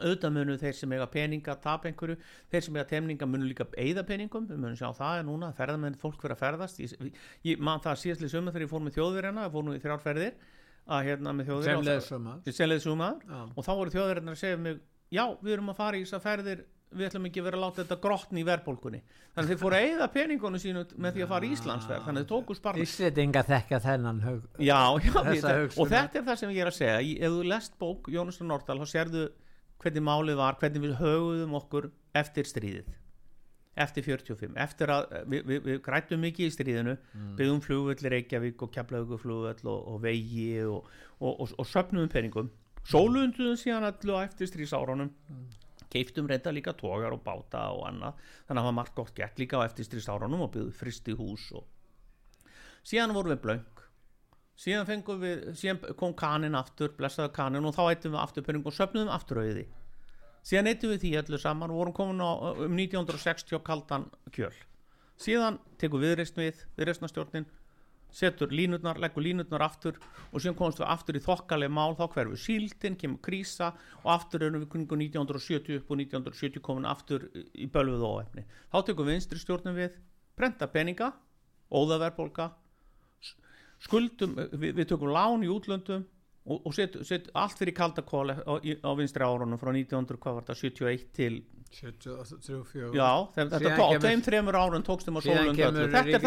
[0.00, 2.18] auðvitað munu þeir sem eiga peninga tap einhverju,
[2.52, 5.98] þeir sem eiga temninga munu líka eigða peningum, við munum sjá það er núna ferðamenn
[6.00, 6.82] fólk fyrir að ferðast.
[6.82, 7.16] Ég,
[7.48, 10.04] ég man það síðastlega sumar þegar ég fór með þjóðverjana ég fór nú í þrjár
[10.04, 10.38] ferðir
[10.86, 13.40] að hérna með sem þjóðverjana leðsumar sem leiðsumar Já.
[13.48, 14.80] og þá voru þjóðverjarnar að segja mig
[15.10, 16.64] já, við erum að fara í þessar ferðir
[16.96, 19.76] við ætlum ekki að vera að láta þetta grotni í verðbólkunni þannig að þeir fóru
[19.76, 22.84] að eigða peningunum sínu með því að fara í Íslandsferð, þannig að þeir tóku sparna
[22.84, 25.10] Íslitinga þekka þennan hug Já, já,
[25.66, 27.00] og þetta er það sem ég er að segja.
[27.26, 29.26] Ef þú lest bók Jónas og Nordal þá sérðu
[29.82, 32.94] hvernig málið var hvernig við höguðum okkur eftir stríðið
[33.76, 37.34] eftir 45 eftir að við, við, við grættum mikið í stríðinu mm.
[37.36, 40.88] byggðum flugvöll Reykjavík og keflaugum flugvöll og, og vegi og,
[41.20, 42.48] og, og, og söpnum peningum
[42.88, 45.46] sólunduðum síðan allu eftir stríðsárunum mm.
[45.92, 48.16] keiftum reynda líka tógar og báta og annað
[48.48, 51.50] þannig að það var margt gott gert líka á eftir stríðsárunum og byggðu fristi hús
[51.52, 51.68] og
[52.86, 53.85] síðan vorum við blöng
[54.56, 58.66] síðan fengum við, síðan kom kanin aftur blessaða kanin og þá eittum við aftur penning
[58.66, 59.66] og söfnum aftur auði
[60.46, 62.30] síðan eittum við því öllu saman og vorum komin á
[62.62, 64.54] um 1960 kaldan kjöl.
[65.18, 67.46] Síðan tekur viðreist við viðreistnastjórnin
[68.16, 69.98] setur línutnar, leggur línutnar aftur
[70.30, 73.72] og síðan komumst við aftur í þokkaleg mál þá hverfur síldin, kemur krísa
[74.04, 78.46] og aftur erum við kringu 1970 upp og 1970 komin aftur í bölvuð óefni.
[78.70, 79.98] Þá tekur vinstri stjórnin við
[80.38, 81.10] prenta peninga,
[81.74, 82.52] óðaverbolga
[83.82, 86.06] skuldum, við, við tökum lán í útlöndum
[86.46, 90.48] og, og set, set allt fyrir kaldakóla á, á vinstri árunum frá 1900, hvað var
[90.48, 91.44] það, 71 til
[91.76, 95.58] 73 já, á þeim þremur árun tókstum Síðan sólund
[95.92, 96.20] þetta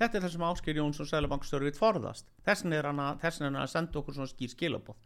[0.00, 2.26] þetta er það sem Ásker Jónsson Sælabankstjóri vill forðast.
[2.44, 4.98] Þessin er hann að, er að senda okkur svona skýr skilabóð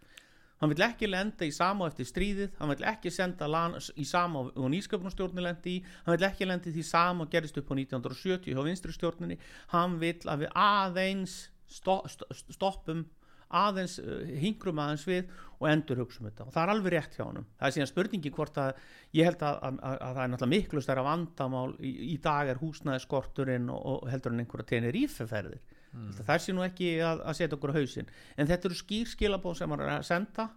[0.59, 3.47] hann vill ekki lenda í sama eftir stríðið hann vill ekki senda
[3.95, 7.71] í sama og, nýsköpunarstjórnin lendi í hann vill ekki lenda í því sama gerist upp
[7.71, 9.39] á 1970 hjá vinstri stjórninni
[9.75, 11.39] hann vill að við aðeins
[11.69, 13.07] stoppum
[13.49, 16.47] aðeins uh, hingrum aðeins við og endur hugsa um þetta.
[16.47, 17.47] Og það er alveg rétt hjá honum.
[17.59, 18.71] Það er síðan spurningi hvort að
[19.17, 22.53] ég held að, að, að, að það er náttúrulega miklu stærra vandamál í, í dag
[22.53, 26.13] er húsnæði skorturinn og, og heldur en einhverja tenir íferferðir mm.
[26.21, 28.13] það sé nú ekki að, að setja okkur á hausinn.
[28.37, 30.49] En þetta eru skýr skilabóð sem maður er að senda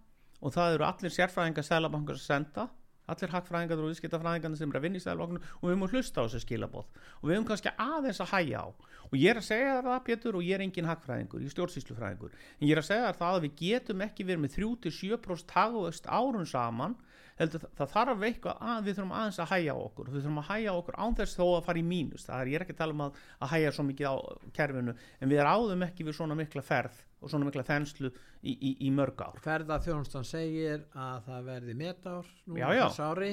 [0.42, 2.68] og það eru allir sérfræðingar stælabankar að senda
[3.12, 6.26] allir hagfræðingar og viðskiptafræðingar sem er að vinna í stælabankinu og við höfum hlusta á
[6.26, 6.88] þessu skilabóð
[7.20, 8.68] og við höfum kannski aðeins að hæja á.
[9.12, 12.36] Og ég er að segja það Pétur og ég er engin hagfræðingur, ég er stjórnsýslufræðingur.
[12.60, 16.48] En ég er að segja það að við getum ekki verið með 3-7% hagvöxt árun
[16.48, 16.96] saman
[17.42, 20.10] heldur það, það þarf eitthvað að við þurfum aðeins að hæja okkur.
[20.14, 22.26] Við þurfum að hæja okkur án þess þó að fara í mínus.
[22.28, 24.16] Það er ég er ekki að tala um að, að hæja svo mikið á
[24.58, 28.72] kerfinu en við ráðum ekki við svona mikla ferð og svona mikla þenslu í, í,
[28.88, 29.40] í mörg ár.
[29.46, 32.84] Ferðarþjónustan segir að það verði metár nú Já, á já.
[32.88, 33.32] þessu ári.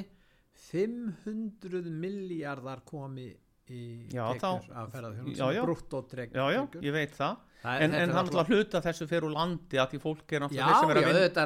[0.58, 3.28] 500 miljardar komi
[3.70, 3.82] í
[4.40, 4.88] þá- af
[6.34, 6.62] Já, já.
[6.82, 7.36] ég veit það.
[7.58, 10.66] Það- en, en hann ætla hluta þessu fyrir úr landi að því fólk er náttúrulega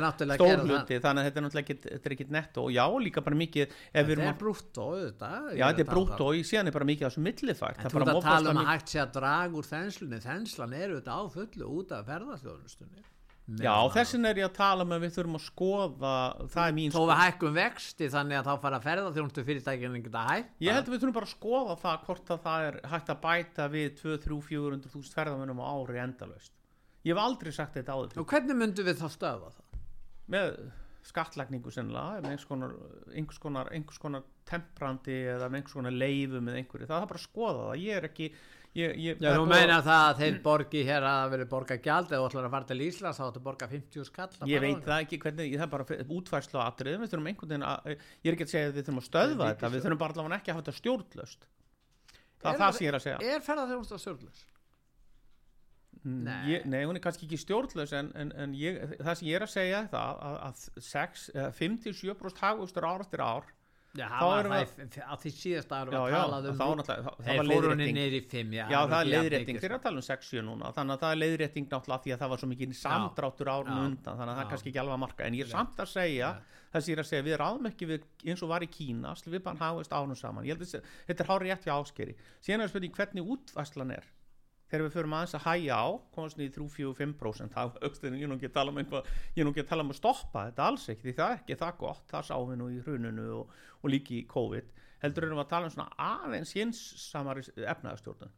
[0.04, 0.66] náttúrulega að stór það.
[0.68, 1.88] hluti þannig að þetta er náttúrulega ekki,
[2.36, 2.64] netto.
[2.66, 3.72] Og já, líka bara mikið
[4.12, 7.78] erum er brúttó, auðvitað já, þetta er brútt og síðan er bara mikið þessu millifært.
[7.78, 10.20] En Það þú ert að tala um að hægt sé að draga úr þenslunni.
[10.28, 13.02] Þenslan er auðvitað á fullu út af ferðarþjónustunni
[13.60, 16.12] Já, þessin er ég að tala um að við þurfum að skoða
[16.54, 20.64] það er mín Þó við hækkum vexti þannig að þá fara ferðarþjónustu fyrirtækinu geta hægt
[20.64, 23.20] Ég held að við þurfum bara að skoða það hvort að það er hægt að
[23.26, 26.54] bæta við 2-3-400 þúsund ferðamennum á ári endalaust.
[27.02, 28.22] Ég hef aldrei sagt þetta áður.
[28.22, 29.68] Og hvernig myndum við þá stöða það?
[30.32, 30.54] með
[31.02, 32.74] skattlagningu sennilega, með einhvers konar,
[33.10, 37.20] einhvers konar, einhvers konar temprandi eða með einhvers konar leifum eða einhverju, það er bara
[37.20, 37.80] að skoða það,
[38.78, 42.12] ég ég, Já, þú meina það að þeir borgi hér að það verið borga gjald
[42.12, 45.02] eða ætlar að fara til Íslands þá ættu að borga 50 skall Ég veit það
[45.04, 48.38] ekki hvernig, það er bara útfærslu á atriðum, við þurfum einhvern veginn að, ég er
[48.38, 50.56] ekki að segja að við þurfum að stöðva þetta, við þurfum bara allavega ekki að
[50.56, 51.46] hafa þetta stjórnlöst.
[52.42, 53.20] Það Er það sem ég er að segja.
[53.22, 54.40] Er ferðarþjónustu stjórnlaus?
[56.02, 56.62] Mm, Nei.
[56.66, 59.52] Nei, hún er kannski ekki stjórnlaus en, en, en ég, það sem ég er að
[59.52, 63.52] segja það að, að 6, eða 5-7% hagustur ár eftir ár
[63.92, 65.30] Já, það var það í- á því
[66.08, 68.78] já, að talað um þá var það, það Þeir fóru henni niður í 5 Já,
[68.88, 71.66] það er leiðrétting, þeir eru að tala um 6-7 núna þannig að það er leiðrétting
[71.68, 74.72] náttúrulega því að það var svo mikið samdráttur árun undan þannig að það er kannski
[74.72, 75.26] ekki alveg að marka.
[75.28, 76.30] En ég er samt að segja
[76.72, 79.12] þess að ég er að segja við ráðum ekki við, eins og var í Kína
[79.28, 80.44] við bara hagust ánum saman.
[80.48, 83.92] Ég held að þessi- þetta er hárið rétt hjá áskeri síðan er spurning hvernig útvæslan
[83.92, 84.04] er
[84.72, 88.30] þegar við förum aðeins að hæja á komast niður í 3-4-5% það aukstinu, ég er
[88.32, 90.44] nú ekki að tala um einhvað ég er nú ekki að tala um að stoppa
[90.48, 93.26] þetta alls ekki því það er ekki það gott, það sáum við nú í hruninu
[93.36, 94.70] og, og líki í COVID.
[95.02, 98.32] Heldur erum við að tala um svona aðeins hinsamari efnaðastjórnun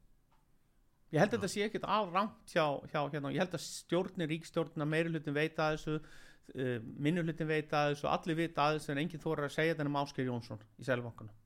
[1.14, 4.30] ég held að þetta sé ekkert af rangt hjá, hjá hérna, ég held að stjórnir,
[4.32, 8.78] ríkstjórnina meiri hlutin veita að þessu uh, minni hlutin veita að þessu, allir vita að
[8.80, 11.36] þessu en enginn þóra að segja þetta um Ásker Jónsson í Selvankana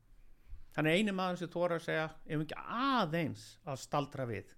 [0.79, 4.55] hann er eini maður sem þóra að segja ef ekki aðeins að staldra við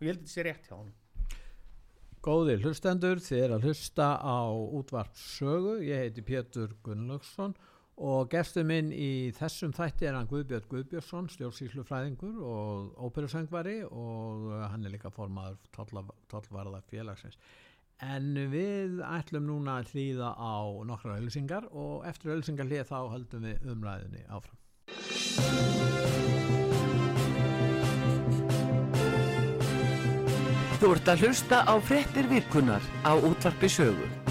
[0.00, 0.96] og ég held að þetta sé rétt hjá hann
[2.20, 7.54] Góði hlustendur, þið er að hlusta á útvart sögu, ég heiti Pétur Gunnlaugsson
[8.00, 14.84] og gestur minn í þessum þætti er hann Guðbjörn Guðbjörnsson, stjórnsýslufræðingur og óperusöngvari og hann
[14.84, 17.40] er líka formaður tollvarða félagsins.
[18.04, 23.48] En við ætlum núna að hlýða á nokkra ölsingar og eftir ölsingar hlýða þá höldum
[23.48, 25.99] við umræðinni áfram.
[30.80, 34.29] Þú ert að hlusta á fréttir virkunar á útvarpi sögu.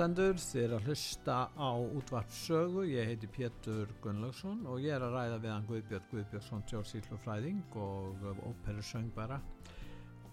[0.00, 5.04] Hlustendur, þið er að hlusta á útvart sögu, ég heiti Pétur Gunnlaugsson og ég er
[5.04, 9.36] að ræða við hann Guðbjörn Guðbjörnsson, tjórsýslufræðing og óperu söngbara.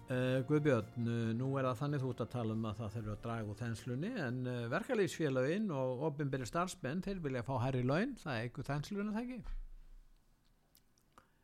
[0.08, 3.16] Uh, Guðbjörn, uh, nú er það þannig þú ert að tala um að það þurfa
[3.18, 8.16] að draga úr þenslunni en uh, verkalýsfélaginn og ofinbyrði starfsmenn þeir vilja fá hærri laun,
[8.24, 9.57] það er eitthvað þenslunni það ekki?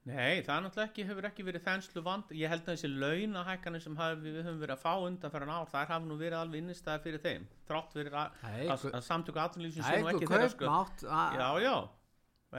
[0.04, 2.32] Nei, það er náttúrulega ekki, hefur ekki verið þenslu vand.
[2.36, 5.70] Ég held að þessi launahækkanir sem hafi, við höfum verið að fá undan fyrir ár
[5.72, 7.46] þær hafa nú verið alveg innistæði fyrir þeim.
[7.70, 10.74] Þrátt verið að, samtöku sé er nú ekki þeirra sko.
[11.08, 11.76] Já, já,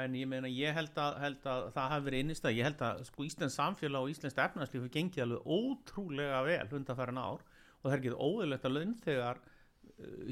[0.01, 3.03] en ég meina ég held að, held að það hafi verið innistæði ég held að
[3.09, 7.85] sko Íslands samfélag og Íslands efnarslíf hefur gengið alveg ótrúlega vel undan fyrir ár og
[7.85, 9.41] það er ekki óðurlegt að laun þegar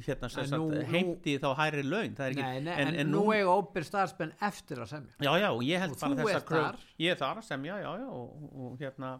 [0.04, 3.22] hérna sem En sagt nú- heimti þá hærri laun er ekki, Nei, nei, en, nú
[3.32, 5.14] eiga óbyrð starfsmenn eftir að semja.
[5.24, 6.80] Já, já, og ég held Og bara kröfur- þar?
[7.00, 9.14] Ég er þar að semja, já, já og, og hérna,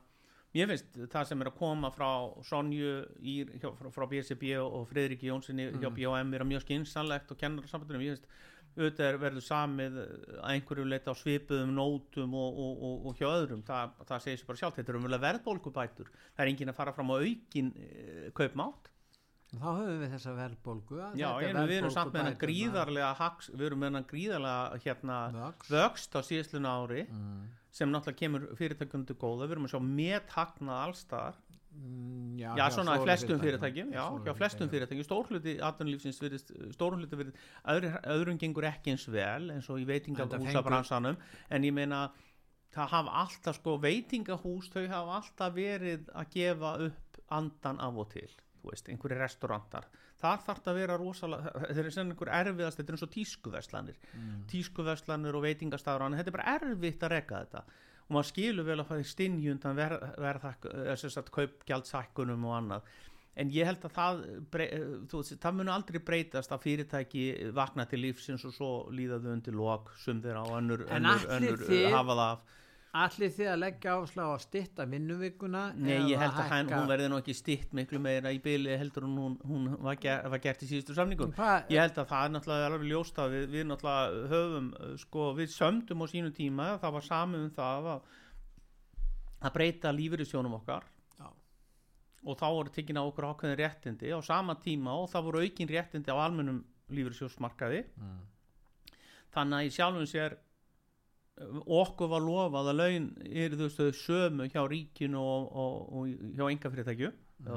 [0.54, 2.10] ég finnst það sem er að koma frá
[2.44, 2.92] Sonju
[3.24, 5.96] í, hjá, frá, frá BCB og Friðriki Jónssoni hjá Mm.
[5.96, 8.28] BOM er mjög skynsanlegt og kennur sambandunum, ég finnst
[8.74, 13.28] auðvitað er verður samið að einhverju leita á svipuðum nótum og, og, og, og hjá
[13.30, 16.76] öðrum, það, það segir sér bara sjálf þetta er umvel verðbólgubætur, það er engin að
[16.80, 18.90] fara fram á aukin e, kaupmátt
[19.54, 21.00] Þá höfum við þessa verðbólgu.
[21.20, 22.40] Já, en við erum samt með hennar verðbólgubæturnar.
[22.44, 25.18] gríðarlega haks, við erum með hennar gríðarlega hérna,
[25.70, 26.16] Vöxt.
[26.18, 27.44] á síðsluna ári Mm.
[27.72, 31.36] sem náttúrulega kemur fyrirtækundu góða við erum að sjá methagnað allstaðar
[31.74, 33.92] Mm, Já, hjá svona stóru flestum fyrirtækjum.
[33.94, 39.50] já, hjá flestum fyrirtækjum, stórhluti atvinnulífsins virðist, stórhluti virðist, öðru, öðrum gengur ekki eins vel
[39.50, 41.18] eins og í veitingahúsabransanum,
[41.50, 42.12] en ég meina,
[42.76, 48.10] það hafa alltaf, sko, veitingahús, þau hafa alltaf verið að gefa upp andan af og
[48.14, 48.30] til,
[48.72, 49.86] veist, einhverju restaurantar,
[50.22, 53.12] þar þarf það að vera rosalega, þetta er sem einhver erfiðast, þetta er eins og
[53.16, 54.44] tískuverslanir, Mm.
[54.48, 57.64] tískuverslanir og veitingastafur, þetta er bara erfitt að reka þetta.
[58.04, 59.76] Og maður skilur vel að fara í stinjundan
[60.20, 62.82] verðhækk, kaupgjaldshækkunum og annað.
[63.36, 64.20] En ég held að það,
[65.10, 67.24] þú, veist, það muni aldrei breytast að fyrirtæki
[67.58, 71.58] vakna til lífsins og svo líða þau undir lok sum þeirra og önnur, önnur, önnur
[71.64, 72.40] þið- uh, hafa það af
[72.94, 76.78] Allir þið að leggja áslag á að stitta vinnuvikuna Nei, ég held að hann, hækka-
[76.78, 80.28] hún verði nú ekki stitt miklu meira í byli heldur en hún, hún var, ger,
[80.30, 83.32] var gert í síðustu samningum Hvað- ég held að það er náttúrulega alveg ljóst að
[83.34, 84.68] við, við náttúrulega höfum
[85.02, 88.02] sko, við sömdum á sínu tíma það var samið um það að,
[89.42, 90.86] að breyta lífyrirsjónum okkar
[91.18, 91.28] Já.
[92.30, 95.68] og þá voru tekin á okkur ákveðin réttindi á sama tíma og það voru aukin
[95.74, 96.62] réttindi á almennum
[96.94, 98.22] lífyrirsjósmarkaði Mm.
[99.34, 100.38] þannig að í sjálfum sér
[101.82, 106.28] okkur var lofað að laun eru þú veist þau sömu hjá ríkinu og, og, og
[106.38, 107.10] hjá engafyrirtækju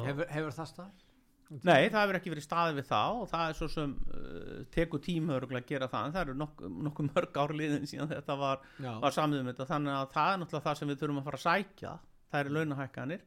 [0.07, 1.03] hefur, hefur það stað?
[1.47, 5.03] Nei, það hefur ekki verið staðið við það og það er svo sem uh, tekur
[5.05, 8.65] tíma örgulega að gera það en það eru nokkuð nokku mörg árliðin síðan þetta var,
[8.83, 9.69] var samið um þetta.
[9.71, 11.93] Þannig að það er náttúrulega það sem við þurfum að fara að sækja.
[12.33, 13.25] Það eru launahækkanir.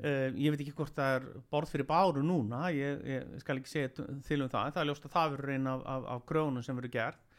[0.00, 3.70] Uh, ég veit ekki hvort það er borð fyrir báru núna ég, ég skal ekki
[3.70, 6.24] segja til um það en það er ljóst að það verður einn af, af, af
[6.26, 7.29] grónum sem verður gert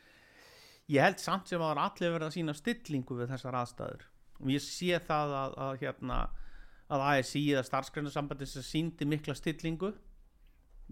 [0.91, 4.05] ég held samt sem að það er allir verið að sína stillingu við þessar aðstæður.
[4.41, 6.21] Og ég sé það að, að hérna
[6.91, 9.93] að ASI eða starfsgreinasambandi sem síndi mikla stillingu.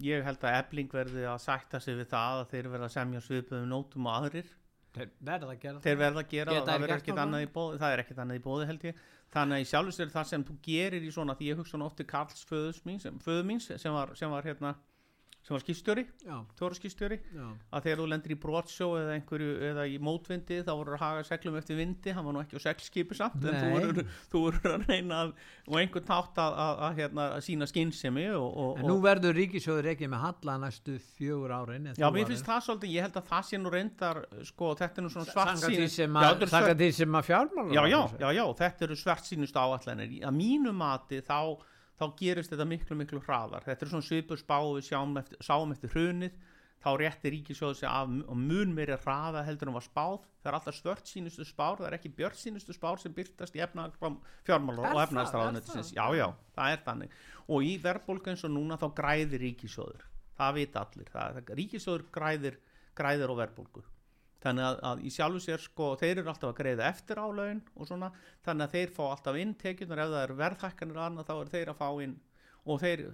[0.00, 3.22] Ég held að ebling verði að sætta sig við það að þeir verða að semja
[3.24, 4.52] svipuðum nótum og aðrir.
[4.94, 6.68] Þeir verða að gera þeir verða að gera það,
[7.10, 9.02] það, í bóði, það er ekkert annað í bóði held ég.
[9.30, 12.06] Þannig að sér það sem þú gerir í svona því ég hugsa nú oft til
[12.10, 14.72] Karls föðus mín sem, sem var, sem var hérna
[15.40, 16.02] sem var skýrstjóri,
[16.58, 17.16] tóraskýrstjóri
[17.72, 21.22] að þegar þú lendir í brotsjó eða einhverju eða í mótvindi þá voru að haga
[21.24, 23.72] seglum eftir vindi, hann var nú ekki á seglskipi samt en þú Nei.
[23.72, 25.32] voru, þú voru að reyna að,
[25.64, 27.70] og einhvern tátt að, að, að, hérna, að sína
[28.36, 32.62] og, En nú verður ríkisjóður ekki með halla næstu fjögur árin Já, mér finnst það
[32.68, 35.56] svolítið, ég held að það sé nú reyndar sko, þetta er nú svona svart
[36.44, 37.82] eru sanga því sem að fjármála já,
[38.20, 41.40] já, já, þetta eru svart sínustu áallanir að mínu mati þá,
[42.00, 43.66] þá gerist þetta miklu, miklu hraðar.
[43.68, 44.88] Þetta er svona svipur spá við
[45.20, 46.40] eftir, sáum eftir hrunið.
[46.80, 50.22] Þá rétti ríkisjóðu sig af og mun meiri hraða heldur en var spáð.
[50.40, 53.60] Það er alltaf svört sínustu spár, það er ekki björn sínustu spár sem byrtast í
[53.60, 53.66] Er
[54.80, 54.88] og
[56.16, 56.72] já, það?
[56.72, 57.18] er þannig.
[57.52, 60.08] Og í verðbólgu eins og núna þá græðir ríkisjóður
[60.40, 62.60] það vita allir, það, það, ríkisjóður græðir,
[62.96, 63.84] græðir á verðbólgu
[64.44, 67.60] þannig að, að í sjálfu sér sko þeir eru alltaf að greiða eftir á laun
[67.76, 68.12] og svona
[68.46, 71.72] þannig að þeir fá alltaf inn tekjunar ef það eru verðhækkanir annað þá eru þeir
[71.74, 72.16] að fá inn
[72.64, 73.04] og þeir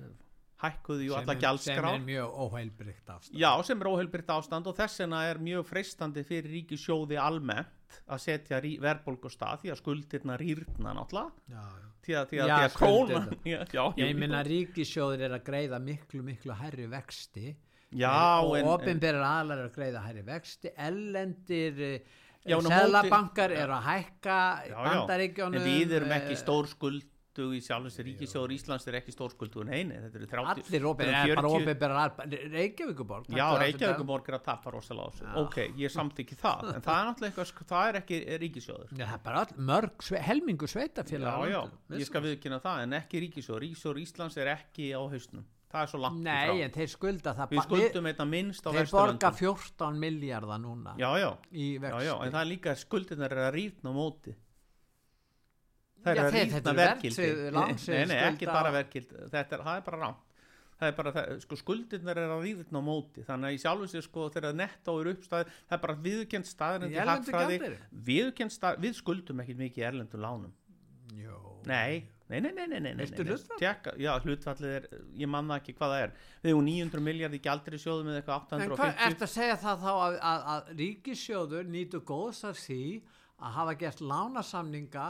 [0.56, 1.90] hækkuðu ju alla sem gjaldskrá.
[1.92, 6.24] er mjög óheilbrygt afstæð já sem er óheilbrygt ástand og þess vegna er mjög freistandi
[6.24, 11.44] fyrir ríkisjóði almennt að setja verðbólgu stað því að skuldirna rýrna náttúrulega.
[11.52, 11.66] Já,
[12.06, 13.28] því að, því að, Já, því að krónan
[13.76, 17.54] já, ég minna ríkisjóður er að greiða miklu miklu herri vexti
[17.96, 21.82] já, og en, en, opinberar aðlar er að greiða herri vexti ellendir
[22.46, 24.38] en Sælabankar eru að hækka
[24.70, 29.12] já, bandaríkjónum en við erum ekki eh, stór skuldu í sjálfins ríkisjóður Íslands er ekki
[29.12, 30.86] stór skuldu neini, þetta eru 30 allir
[31.26, 32.14] 40 opinberar
[32.54, 37.10] Reykjavíkuborg Já, Reykjavíkuborg er að tapa rosalega Ok, ég samt ekki það En það er
[37.10, 41.44] náttúrulega eitthvað, það er ekki ríkisjóður Já, það er bara all, mörg, sve, helmingu sveitafélag
[41.50, 45.44] Já, já, ég skal viðkynna það En ekki ríkisjóður, ríkisjóður Íslands er ekki á hausnum
[45.76, 46.56] Það er svo langt Nei, frá.
[46.64, 50.94] en þeir skulda það Við skuldum þetta minnst á Þeir borga Vesturlöndum 14 miljardar núna
[50.96, 53.94] Já, já, í já, vexti já En það er líka skuldirnar er að rýrna á
[53.96, 54.34] móti.
[56.06, 58.56] Það Já, er að þeir- þetta rýrna eru verkildi verðtryggð- lánsveð Nei, nei, ekki skulda-
[58.56, 60.16] bara verkildi Þetta er, það er bara rám
[60.76, 63.22] Það er bara, það, sko, skuldirnar er að rýrna á móti.
[63.24, 66.90] Þannig að í sjálfu sér, sko, þegar nettó er uppstæð það er bara viðkjönd staðin
[66.92, 67.78] Í erlendu gjaldeyri?
[68.10, 70.52] viðkjönd stað, við skuldum ekki mikið í erlendum lánum.
[71.16, 71.38] Jó.
[71.64, 73.36] Nei, nei, nei, nei, nei, nei?
[73.60, 74.86] Tjekka, Já, hlutfallið er,
[75.20, 76.14] ég man það ekki hvað það er.
[76.42, 79.58] Við hefum 900 miljard í gjaldri sjóðum með eitthvað En hvað 850 ertu að segja
[79.62, 82.82] það þá að, að, að ríkissjóður nýtu góðs af því
[83.36, 85.06] að hafa gert lánasamninga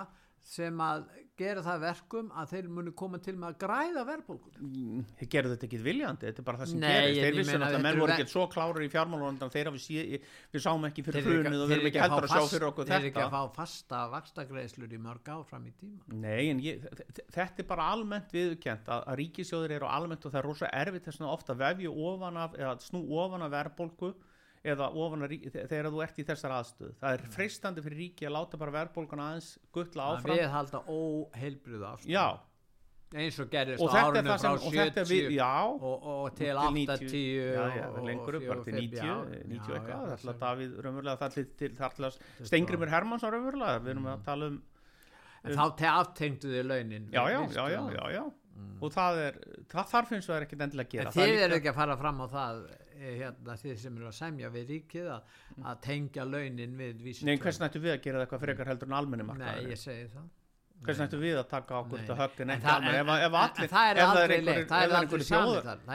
[0.46, 1.06] sem að
[1.36, 5.66] gera það verkum að þeir muni koma til með að græða verðbólgun Þeir gerðu þetta
[5.66, 7.18] ekki viljandi, þetta er bara það sem Nei, gerist.
[7.18, 10.20] Þeir meina, náttúrulega, þetta menn voru ekki svo klárir í fjármálundan þeir hafi sé,
[10.54, 12.32] við sáum ekki fyrir Þeir hrunið og þeir við eru erum ekki að heldur að
[12.32, 13.26] fá sjá fyrir okkur þeir eru ekki þetta.
[13.26, 16.06] að fá fasta vakstagreislur í mörg ár fram í tíma.
[16.22, 16.86] Nei, en ég,
[17.34, 21.10] þetta er bara almennt viðurkent að, að ríkisjóður eru almennt og það er rosa erfitt
[21.10, 24.14] þess að ofta vefju ofan af eða snú ofan af verðbólgu
[24.72, 28.26] eða ofan af ríki, þegar þú ert í þessar aðstöð það er freistandi fyrir ríki
[28.28, 30.36] að láta bara verðbólguna aðeins guttla að áfram.
[30.40, 32.26] við halda óheilbriðu afstöð Já,
[33.16, 35.50] eins og gerist og á er árunum frá og þetta er 70 við, já.
[35.66, 37.20] og, og til til 80
[37.56, 40.32] já, já, og- lengur upp, og bara til 45, 90, já, 90 já, eitthvað, ætla
[40.32, 42.10] sem- Davíð raunverulega það til, til ætla
[42.50, 44.58] Stengrimur Hermansson raunverulega, við erum að tala um
[45.46, 48.24] en þá te aftengdu þið launin já, já, já, já, já, já.
[48.80, 49.34] Og það er,
[49.68, 51.10] það þarf finnst það ekkert endilega að gera.
[51.12, 52.60] En er þið eru ekki að fara fram á það
[53.00, 57.36] hérna, þið sem eru að semja við ríkið að, að tengja launin við vísitölu Nei,
[57.44, 59.70] hvers nættu við að gera eitthvað frekar heldur en almenni Nei, markaður?
[59.70, 60.26] ég segi það
[60.86, 62.20] Hvers nættu við að taka okkur Nei, þetta nei.
[62.20, 62.98] högg en En ekki það- almenni?
[63.00, 64.40] Ef, ef allir, en er ef það er er er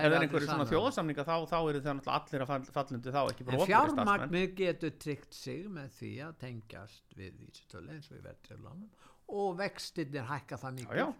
[0.08, 0.72] er er einhverjir svona samið.
[0.72, 4.08] þjóðasamninga þá, þá eru það allir að fall- fallendu þá ekki bara opinberir starfsmenn.
[4.08, 8.90] fjármagnir getur tryggt sig með því að tengjast við vísitölu eins og í verðtröflánum
[9.30, 11.14] og vextirnir hækka það mikið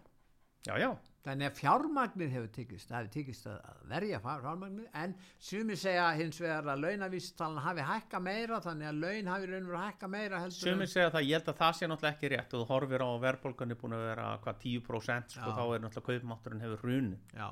[0.66, 0.90] já, já,
[1.22, 6.08] Þannig að fjármagnir hefur tekist, það hefur tekist að verja fjár- fjármagnir en sumi segja
[6.18, 10.08] hins vegar að launavísitalan hafi hækka meira þannig að laun hafi raun verið að hækka
[10.10, 12.56] meira Sumir segja það, ég held að það sé náttúrulega ekki rétt.
[12.58, 15.54] Og þú horfir á að verðbólgan er búin að vera hvað 10% sko, Já.
[15.54, 17.48] þá er náttúrulega kaupmátturinn hefur hruni Já,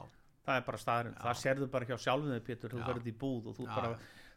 [0.50, 3.52] það er bara staðurinn, það serðu bara hjá sjálfum þig Pétur, þú ferð í búð
[3.52, 3.94] og þú, bara,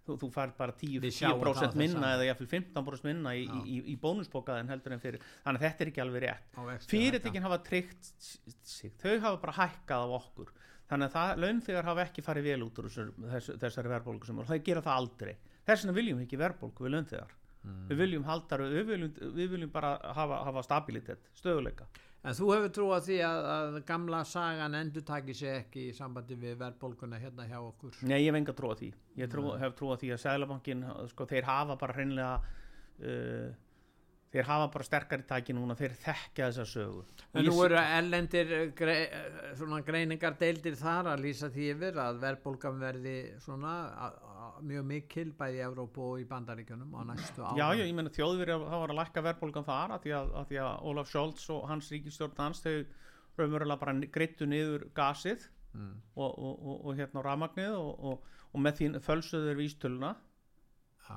[0.07, 3.35] þú, þú fær bara 10, Við sjáum 10% það minna þess eða jafnvel 15% minna
[3.37, 5.27] í, í, í, bónusbókaðin heldur en fyrir.
[5.45, 6.57] Þannig að þetta er ekki alveg rétt.
[6.91, 8.93] Fyrirtekin hafa tryggt sig.
[9.01, 10.51] Þau hafa bara hækkað af okkur.
[10.91, 14.65] Þannig að launþegar hafa ekki farið vel út úr þessar, þess, þessari verðbólgu sem það
[14.67, 15.33] gera það aldrei.
[15.63, 17.39] Þess vegna viljum við ekki verðbólgu við launþegar.
[17.63, 17.83] Mm.
[17.87, 21.85] við viljum halda við viljum, við viljum bara hafa, hafa stabilitet stöðuleika
[22.23, 25.95] En þú hefur trú að því að, að gamla sagan endur taki sig ekki í
[25.95, 27.97] sambandi við verðbólguna hérna hjá okkur?
[28.07, 28.91] Nei, ég hef enga trú á því.
[29.19, 33.49] Ég trú, hef trú á því að Sælabankin sko, þeir hafa bara hreinlega uh,
[34.33, 37.03] þeir hafa bara sterkari tæki núna, þeir þekkja þessa sögu.
[37.37, 38.97] En nú eru ellendir grei,
[39.59, 43.15] svona greiningar deildir þar að lýsa því yfir að verðbólgan verði
[43.45, 47.61] svona a, a, mjög mikil bæði í Evrópu og í Bandaríkjunum á næstu árum.
[47.61, 50.51] Já, já, ég meina þjóðveri það var að lækka verðbólgan þar að því að, að
[50.51, 52.75] því að Ólaf Scholz og hans ríkistjórn hans þau
[53.37, 55.95] raunverulega bara greittu niður gasið Mm.
[56.15, 60.11] og, og, og, og hérna rafmagnið og, og, og með því fölsuður vístöluna
[61.07, 61.15] Já,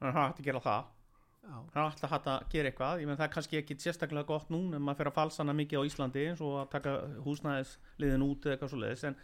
[0.00, 0.88] þannig að það hætti að gera það
[1.46, 3.00] það er alltaf hægt að gera eitthvað.
[3.02, 5.54] Ég menn það er kannski ekki sérstaklega gott núna ef maður fyrir að falsa hana
[5.56, 6.94] mikið á Íslandi eins og að taka
[7.26, 9.18] húsnæðisliðin út eða eitthvað svo leiðis en,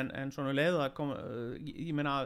[0.00, 1.18] en, en svona leiðu að koma
[1.62, 2.16] ég, meina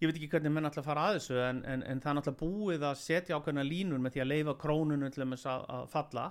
[0.00, 2.38] ég veit ekki hvernig menn alltaf fara að þessu en, en, en það er alltaf
[2.40, 5.46] búið að setja ákveðna línur með því að leifa krónunum til að,
[5.78, 6.26] að falla.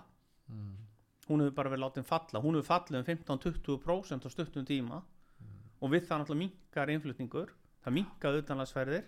[1.29, 2.41] Hún hefur bara verið látin falla.
[2.43, 4.99] Hún hefur fallið um 15-20% á stuttum tíma.
[5.79, 7.53] Og við það náttúrulega minkar innflutningur.
[7.83, 9.07] Það minkar utanlandsferðir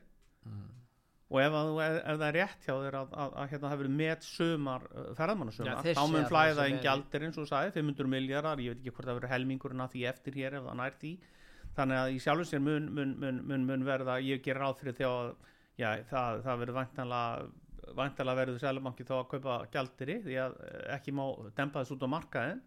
[1.26, 3.96] og ef, að, ef, það er rétt hjá þér að, að, að hérna það verið
[4.02, 8.12] met sumar Já, ferðmannasumar, þá mun flæða sem inn er- gjaldir eins og sagði, 500
[8.14, 11.00] miljardar, ég veit ekki hvort það verið helmingurinn að því eftir hér ef það nær
[11.02, 11.14] því.
[11.76, 14.96] Þannig að í sjálfum sér mun, mun, mun, mun, mun verða, ég ger ráð fyrir
[15.00, 15.32] því að
[15.82, 17.50] já, það, það verður væntanlega
[17.96, 21.26] væntanlega verður Sælubanki þá að kaupa gjaldiri því að eh, ekki má
[21.58, 22.62] dempa þess út á markaðin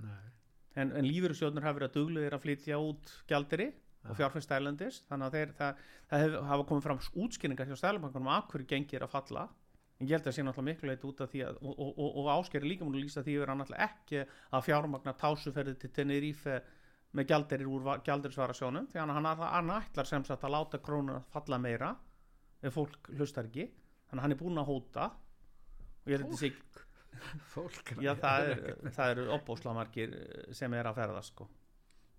[0.00, 3.66] en, en lífyrirsjóðnur hafa verið að duglegir að flytja út gjaldiri
[4.04, 8.32] og fjárfæst ælendis þannig að þeir, það, það hef, hafa komið fram útskýringar hjá stælubankunum
[8.34, 9.44] að hverju gengir að falla.
[10.00, 11.90] En ég held að það sé náttúrulega miklu leit út af því að og, og,
[11.92, 15.74] og, og áskeri líka múin að lýsa því að vera náttúrulega ekki að fjármagna tásuferði
[15.80, 16.56] til Tenerife
[17.14, 21.60] með gjaldirir úr gjaldirisvarasjónum því að hann, hann ætlar sem sagt að láta krónuna falla
[21.62, 21.92] meira
[22.64, 23.68] ef fólk hlustar ekki.
[24.10, 26.84] Þannig að hann er búinn að hóta og ég held að þetta sé
[27.54, 27.94] fólk?
[28.04, 28.64] Já, það, er,
[28.96, 30.16] það eru opbósla margir
[30.56, 31.48] sem er að ferða sko.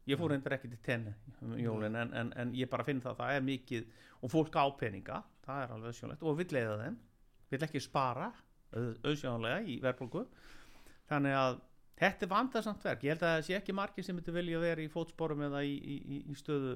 [0.06, 3.16] Ég fór reyndar ekki til tenni um jólin en, en, en ég bara finn það
[3.16, 3.88] að það er mikið
[4.22, 6.97] og fólk á peninga, það er alveg sjónlegt og vill leiða þeim,
[7.53, 8.28] vill ekki spara
[8.76, 10.26] auðsjónlega í verðbólgu.
[11.10, 11.58] Þannig að
[12.01, 14.84] þetta er vandarsamt verk, ég held að það sé ekki margir sem myndi vilja vera
[14.84, 16.74] í fótsporum eða í, í, í- stöðu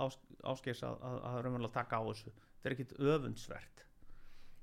[0.00, 0.16] ás,
[0.52, 2.32] áskers að, að, að raunverulega taka á þessu.
[2.58, 3.84] Þetta er ekkit öfundsvert.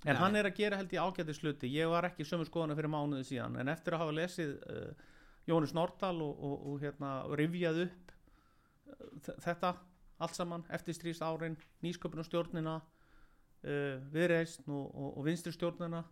[0.06, 0.22] En Nei.
[0.22, 3.24] hann er að gera held í ágæti sluti ég var ekki sömu skoðana fyrir mánuði
[3.26, 4.92] síðan en eftir að hafa lesið uh,
[5.50, 8.14] Jónis Nordal og, og, og hérna rifjað upp
[9.46, 9.76] þetta
[10.24, 16.04] allt saman eftir stríst árin nýsköpunarstjórnina uh, viðreist og, og, og vinstri stjórnina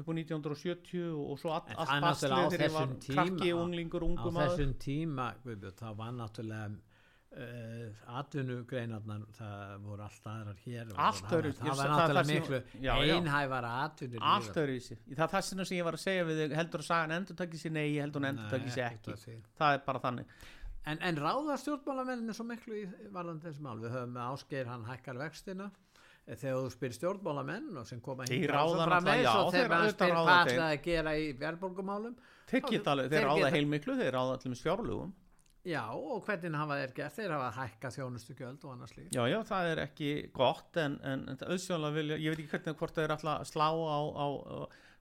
[0.00, 4.08] upp á 1970 og, svo all, allt á baslið þegar ég var krakki, unglingur, á
[4.08, 6.89] ungu maður þessum tíma Guðbjörn, það var náttúrulega
[7.30, 12.32] uh, atvinnugreinarnar það voru allt aðrar hér Allt það, öðru- það var það- náttúrulega það
[12.32, 13.14] miklu já, já.
[13.16, 14.96] einhæfara atvinnur allt öðruvísi.
[15.10, 17.72] Það er það sem ég var að segja við heldur að sagan endur takki sér
[17.76, 19.36] nei, ég heldur hún endur takki sér ekki.
[19.60, 20.26] það er bara þannig.
[20.86, 23.76] En, en ráða stjórnmálamennin svo miklu í varðan þessi mál?
[23.78, 25.70] Við höfum með Ásgeir, hann hækkar vextina.
[26.26, 30.24] Eh, þegar þú spyr stjórnmálamenn og sem koma hingað og þegar hann auðvitað spyr ráða
[30.24, 30.54] hvað þeir.
[30.56, 32.16] ætlaði að gera í verðbólgumálum
[32.50, 34.38] þeir, alveg, ráða heilmiklu, þeir ráða
[35.68, 37.16] Já, og hvernig hafa þeir gert?
[37.18, 41.26] Þeir hafa hækkað þjónustugjöld og annars líka já, já, það er ekki gott en, en,
[41.28, 44.26] en auðsjóðlega vilja, ég veit ekki hvernig hvort þeir að slá á, á,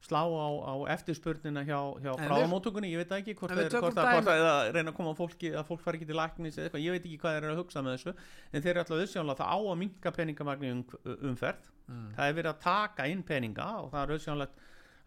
[0.03, 4.31] slá á, á eftirspurnina hjá, hjá bráðamóttökunni, ég veit ekki hvort tökum hvort það hvort
[4.33, 6.95] er að reyna að koma fólki að fólk fari ekki til læknis eða eitthvað, ég
[6.95, 8.13] veit ekki hvað þeir eru að hugsa með þessu
[8.51, 10.85] en þeir eru alltaf auðsjónlega það á að minka peningamagni um,
[11.31, 12.11] umferð Mm.
[12.13, 14.59] það er verið að taka inn peninga og það er auðsjónlegt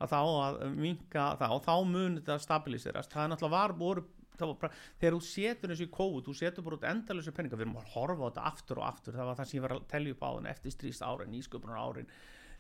[0.02, 3.74] að það á að minka það og þá mun þetta stabiliserast það er náttúrulega var,
[3.78, 4.02] voru
[4.40, 7.80] bara, þegar þú setur þessu í kóð þú setur bara út endalösu peninga við erum
[7.80, 10.16] að horfa á þetta aftur og aftur það var það sem ég var að telja
[10.16, 12.12] upp á þann eftir stríst árin, ísköpunar árin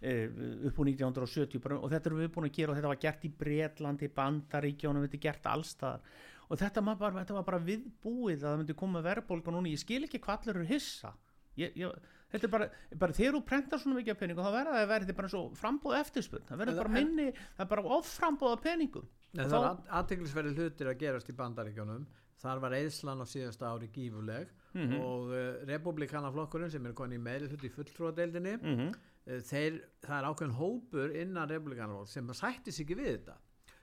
[0.02, 3.26] upp úr 1970 bara, og þetta erum við búin að gera og þetta var gert
[3.26, 6.06] í Bretlandi, Bandaríkjónum þetta er gert allstaðar
[6.48, 10.02] og þetta bara, þetta var bara viðbúið að það myndi koma verðbólga núna, ég skil
[10.04, 11.12] ekki hvað allir eru hissa.
[11.56, 12.68] Ég, ég, þetta er bara,
[12.98, 15.42] bara þegar þú prentar svona mikið af peningum þá verða það að verði bara svo
[15.58, 19.76] frambóð eftirspurn það verður bara minni, það er bara offrambóð af peningum En það er
[20.00, 22.06] aðteglisverði hlutir að gerast í bandaríkjónum
[22.42, 25.00] þar var eðslan á síðasta ári gífuleg Mhm.
[25.04, 28.94] og uh, republikanaflokkurinn sem er konið meiri hlut í fulltrúadeildinni mm -hmm.
[29.26, 33.36] uh, þeir, það er ákveðin hópur innan republikanaflokk sem sætti sig ekki við þetta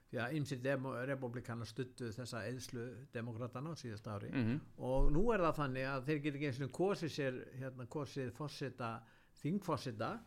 [0.09, 4.59] því að ymsið republikanar stuttu þessa eðslu demokratana á síðasta ári Mhm.
[4.77, 8.31] og nú er það þannig að þeir getur ekki eins og kosið sér hérna kosið
[8.31, 9.01] fórseta
[9.43, 10.19] þingfórseta eh,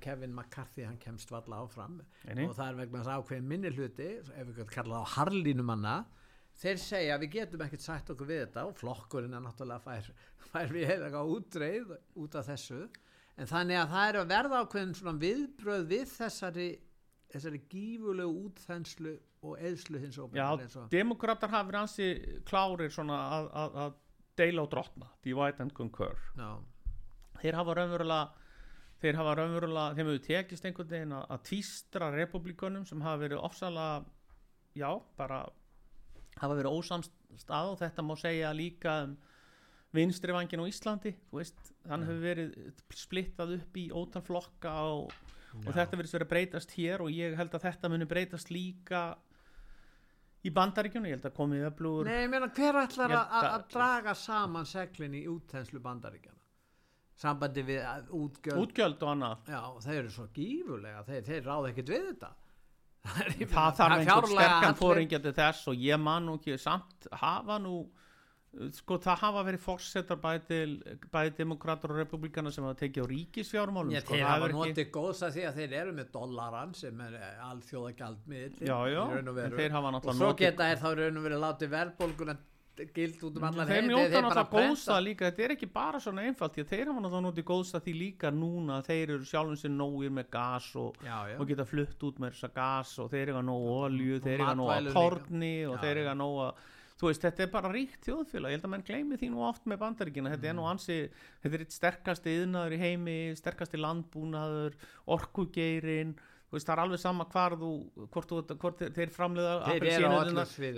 [0.00, 2.00] Kevin McCarthy hann kemst valla áfram.
[2.28, 2.46] Nei.
[2.46, 5.94] og það er vegna þess að ákveðin minni hluti ef við getum kallað á harlínumanna
[6.60, 8.66] þeir segja við getum ekkert sætt okkur við þetta.
[8.70, 10.12] Og flokkurinn er náttúrulega fær,
[10.50, 12.84] fær við eitthvað útreið út af þessu.
[13.40, 16.70] En þannig að það er að verða ákveðin svona viðbröð við þessari
[17.30, 19.14] þessari gífulegu útþenslu
[19.46, 20.48] og eðslu hins og Já,
[20.92, 22.08] demokrater hafa verið ansi
[22.48, 23.94] klárir svona að, að, að
[24.40, 26.50] deila og drottna, divide and concur já,
[27.40, 28.48] þeir hafa raunverulega
[29.00, 33.42] þeir hafa raunverulega, þeim hefur tekist einhvern veginn að, að tvístra republikunum sem hafa verið
[33.46, 34.04] ofsalega
[34.76, 35.40] já, bara
[36.40, 39.16] hafa verið ósamstað og þetta má segja líka um
[39.96, 42.52] vinstri vangin á Íslandi þú veist, hann hefur verið
[42.94, 45.10] splittað upp í ótal flokka og,
[45.64, 49.00] og þetta verið verið að breytast hér og ég held að þetta muni breytast líka
[50.46, 53.56] í bandaríkjunum, ég held að komið öflugur Nei, ég meina hver ætlar að, að, að-
[53.56, 56.39] að draga saman seglin í útþenslu bandaríkjana
[57.20, 57.80] sambandi við
[58.16, 58.60] útgjöld.
[58.64, 59.48] Útgjöld og annað.
[59.52, 62.32] Já, þeir eru svo gífulega, þeir, þeir ráða ekkert við þetta.
[63.00, 67.06] Það er- þarf er einhvern sterkan fóringja til þess og ég man nú ekki samt
[67.22, 67.78] hafa nú
[68.74, 73.10] sko það hafa verið fórsetar bæði, til, bæði demokrater og republikana sem hafa tekið á
[73.12, 76.08] ríkisfjármálum Já, sko, þeir hafa hefur ekki- notið góðs að því að þeir eru með
[76.16, 77.14] dollaran sem er
[77.46, 81.20] alþjóða gjaldmiðl Já, já, en þeir hafa og náttúrulega svo notið- geta þeir þá raun
[81.22, 82.36] og verið látið verðbólguna
[82.94, 85.28] gild út um allan þeir njóta náttúrulega góðsa líka.
[85.30, 88.30] Þetta er ekki bara svona einfalt því að þeir hafa náttúrulega notið góðsa því líka
[88.34, 91.36] núna þeir eru sjálfum sér nógir með gas og, Já, já.
[91.38, 94.74] og geta flutt út með þessa gas og þeir eiga nóg olju, þeir eiga nóg
[94.76, 96.68] að torni og Já, þeir eiga nóg að
[97.00, 99.64] þú veist, þetta er bara ríkt þjóðfélag, ég held að menn gleymi því nú oft
[99.64, 100.58] með bandaríkina, þetta er Mm.
[100.60, 100.96] nú ansi
[101.40, 104.74] þetta er eitt sterkasti yðnaður í heimi sterkasti landbúnaður
[105.08, 106.12] orkugeirin,
[106.56, 107.70] veist, það er alveg sama hvar þú,
[108.10, 109.56] hvort, þú, hvort þeir, þeir framleiða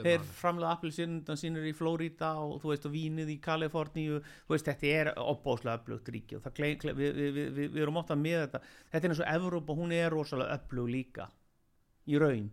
[0.07, 4.23] Þeir framlega appelsínundan sínur í Flórida og þú veist og vínið í Kaliforníu.
[4.47, 8.19] Þú veist þetta er opbóðslega öflugt ríki og við, við, við, við, við erum ofta
[8.19, 8.65] með þetta.
[8.93, 11.31] Þetta er eins og Evrópa, hún er rosalega öflug líka
[12.11, 12.51] í raun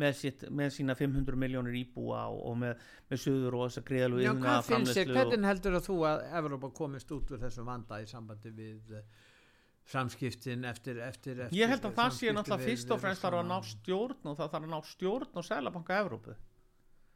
[0.00, 3.86] með, sitt, með sína 500 miljónir íbúa og, og með, með söður og þess að
[3.90, 8.08] greiðalu hvað finnst þér, hvernig heldur þú að Evrópa komist út úr þessum vanda í
[8.10, 8.98] sambandi við
[9.90, 13.48] samskiptin eftir, eftir, eftir ég held að það sé náttúrulega fyrst og fremst þarf að
[13.50, 16.36] ná stjórn og það þarf að ná stjórn og sælabanka Evrópu.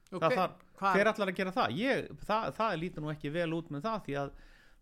[0.08, 1.72] Ok, það hver allar að gera það.
[1.76, 4.36] Ég, það, það lítur nú ekki vel út með það því að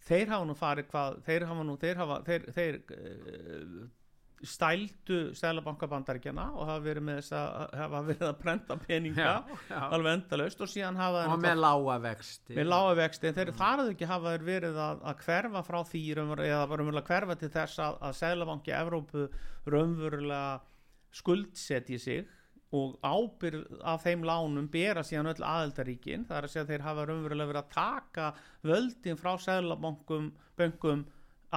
[0.06, 3.78] þeir hafa nú farið hvað þeir hafa nú, þeir hafa þeir, þeir uh,
[4.44, 9.78] stældu Sælabankabandaríkjana og hafa verið með þess að hafa verið að prenta peninga Já, já.
[9.96, 13.94] alveg endalaust og síðan hafa og með lága vexti með lága vexti en þeir þarðu
[13.94, 18.16] ekki hafa verið að, að hverfa frá því eða raunverulega hverfa til þess að, að
[18.20, 19.26] Sælabanki Evrópu
[19.72, 20.60] raunverulega
[21.16, 22.26] skuldsetji sig
[22.76, 26.86] og ábyrð af þeim lánum bera síðan öll aðeldaríkin það er að segja að þeir
[26.90, 28.30] hafa raunverulega verið að taka
[28.66, 31.06] völdin frá Sælabankum böngum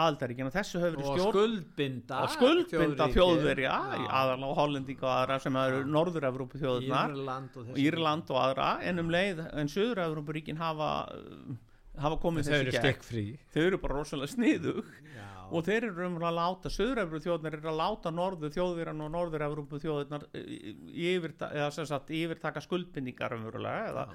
[0.03, 3.77] aðeldaríkin og þessu hefur verið og stjórn skuldbinda skuldbinda þjóðverja
[4.07, 8.69] aðalega Hollendinga og aðra sem eru Norður-Evrópu þjóðurnar Írland og og þessi Írland og aðra
[8.89, 11.57] en um leið en Suður-Evrópuríkin hafa uh,
[11.99, 13.33] hafa komið eru gegn.
[13.53, 14.83] þau eru bara rosalega sniðug.
[15.15, 15.25] Já.
[15.49, 19.79] og þeir eru raunverulega að láta Suður-Evrópu þjóðunar eru að láta Norður þjóðverjan og Norður-Evrópu
[19.81, 24.05] þjóðunar yfirta, eða sagt yfirtaka skuldbindingar raunverulega eða,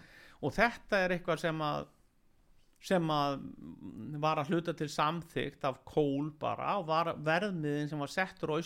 [0.45, 1.89] og þetta er eitthvað sem að
[2.85, 3.39] sem að
[4.21, 8.61] var að hluta til samþygt af kól bara og var verðmiðin sem var settur á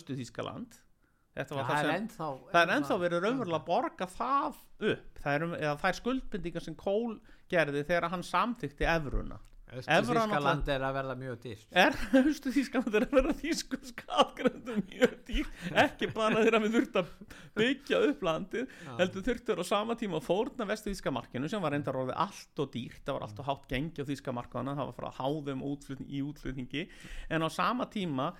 [1.55, 4.57] var það það er ennþá það er ennþá verið raunverulega að borga það
[4.89, 5.21] upp.
[5.23, 7.19] Það er, það er skuldbindingar sem Kól
[7.51, 9.39] gerði þegar hann samþykti evruna
[9.69, 11.67] Östu-Þískaland er að verða mjög dýrt.
[11.85, 15.51] Er Östu Þískaland er að vera þýskum skatgröndum mjög dýr
[15.85, 20.69] ekki bara þegar við þurftum að byggja upp landið heldur þurftur á sama tíma fórna
[20.69, 23.03] vestu Þíska markinu sem var enda róðið allt og dýrt.
[23.05, 26.23] Það var allt og hátt gengi á Þíska markana það var frá háðum útflutning, í
[26.25, 26.87] útflutningi.
[27.29, 28.33] En á sama tíma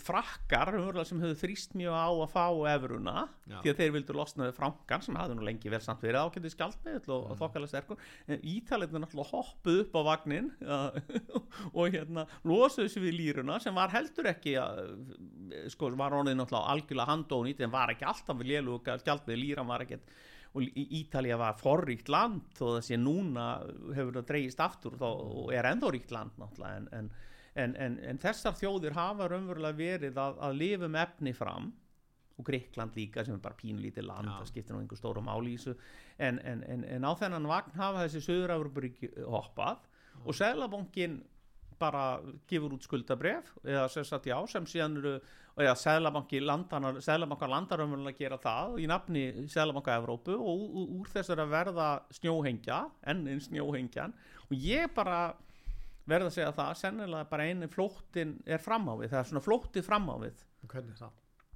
[0.00, 3.14] frakkar umverulega sem höfðu þrýst mjög á að fá efruna
[3.50, 3.58] Já.
[3.60, 6.54] því að þeir vildu losna við frankan sem hafði nú lengi verið samt verið ákveðið
[6.54, 8.02] skjaldmiðl og, og þokkalega sterkur.
[8.32, 10.50] En ítalið náttúrulega hoppuð upp á vagnin
[11.78, 14.82] og hérna losuðu sig við lýruna sem var heldur ekki að,
[15.74, 19.84] sko, var honið náttúrulega algjörlega handónýtt en var ekki alltaf við lélu skjaldmiðl, lýran var
[19.86, 20.14] ekkert
[20.52, 23.44] og Í- Ítalía var forríkt land þó það sé núna
[23.96, 27.06] hefur það dreigist aftur og er ennþá ríkt land náttúrulega en, en,
[27.54, 31.72] en, en, en þessar þjóðir hafa raunverulega verið að, að lifa um efni fram
[32.38, 34.36] og Greikland líka sem er bara pínlítið land Já.
[34.38, 35.74] það skiptir nú einhver stóru máli í þessu.
[36.16, 39.84] En, en, en, en á þennan vagn hafa þessi Suður-Európaríki hoppað
[40.22, 41.20] og Sæðlabankin
[41.82, 42.02] bara
[42.48, 45.14] gefur út skuldabref eða sem sagt já sem síðan eru
[45.60, 51.10] eða Sæðlabanki landar Sæðlabankar landar umverulega að gera það í nafni Sæðlabanka Evrópu og úr
[51.12, 54.14] þessar að verða snjóhengja enn einn snjóhengjan.
[54.48, 55.34] Og ég bara
[56.08, 59.44] verða að segja það sennilega bara einu flóttin er fram á við það er svona
[59.46, 60.46] flóttið fram á við.
[60.72, 61.10] Hvernig þá?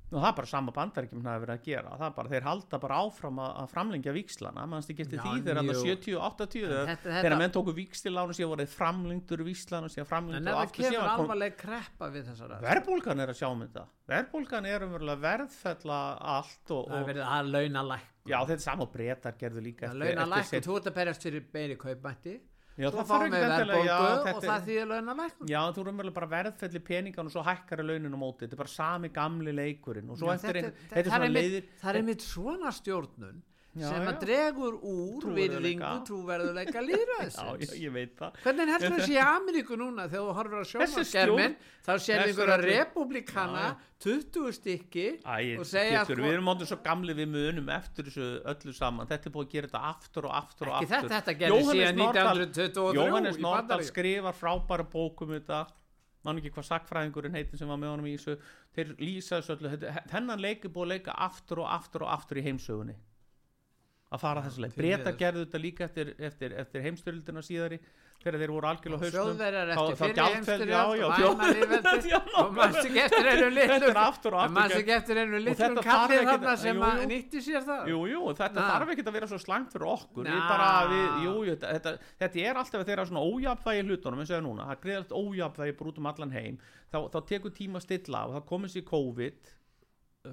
[0.07, 1.95] og það er bara sama bandaríkjum hafa verið að gera.
[1.99, 5.33] Það er bara, þeir halda bara áfram að, að framlengja vikslana, mannst ekki eftir því
[5.49, 10.53] þegar það 70-80 En þegar menn tóku vikstilánu síðan voruð framlengdur vikslana síðan en framlengdur
[10.53, 13.85] ef og það kemur kom alvarleg kreppa við þessar verðbólgan er að sjá um þetta.
[14.15, 16.01] Verðbólgan er umverulega verðfella
[16.39, 19.37] allt og, það er og verið að launa lækku já þetta er sama og breytar
[19.43, 22.37] gerðu líka að launa lækku, set- þú ert að berjast fyrir meiri kaupmætti
[22.77, 26.31] já, svo fáum við já, verðbólgu og það þýðir launa lækku Já, þú erum bara
[26.35, 30.13] verðfelli peningan og svo hækkar að launin á móti, þetta er bara sami gamli leikurinn
[30.13, 33.45] og svo eftir þetta, ein, þetta, þetta er svona leiðir það er einmitt svona stjórnun
[33.77, 36.81] Já, sem að dregur úr virðingu trúverðuleika
[38.21, 38.39] það.
[38.45, 41.57] Hvernig heldur þessi í Ameríku núna þegar þú horfir á Þessi sjónaskermin
[41.87, 43.75] þá sér einhverja republikana Já,
[44.07, 48.09] 20 stykki Æ, og segja getur, sko, við erum áttu svo gamli við munum eftir
[48.09, 49.09] þessu öllu saman.
[49.11, 50.93] Þetta er búið að gera þetta aftur og aftur og aftur.
[50.97, 53.91] þetta, þetta Jóhannes 1923 Jóhannes Bandaríkjunum.
[53.93, 55.61] skrifar frábæra bókum þetta.
[56.27, 58.35] Mann ekki hvað sakfræðingurinn heitin sem var með honum í þessu.
[58.75, 59.71] Þeir lýsa þessu öllu.
[59.77, 62.97] Þetta- þennan leik er búið að leika aftur og aftur og aftur í heimsögunni
[64.15, 67.79] að fara þessu því breyta gerðu þetta líka eftir, eftir, eftir heimstyrildina síðari
[68.23, 73.51] þegar þeir voru algjörlega Þjóðverjar Þá- eftir þá heimstyrjöld þjóð- og mannst ekki eftir einu
[73.57, 73.85] litlum
[74.31, 74.79] og gerð.
[74.81, 77.09] ekki eftir einu litlum ekkert- þarna sem jú, að jú.
[77.13, 77.91] nýtti sér það?
[77.93, 78.67] Jú, jú, þetta Na.
[78.73, 80.31] þarf ekki að vera svo slangt fyrir okkur.
[80.49, 81.11] Bara, við,
[81.53, 84.77] þetta, þetta, þetta er alltaf þeirra svona ójafnvægi í hlutunum eins og það núna, það
[84.79, 86.59] er greiðalt ójafnvægi bara út um allan heim,
[86.93, 89.55] þá, þá tekur tíma stilla og það komið sér COVID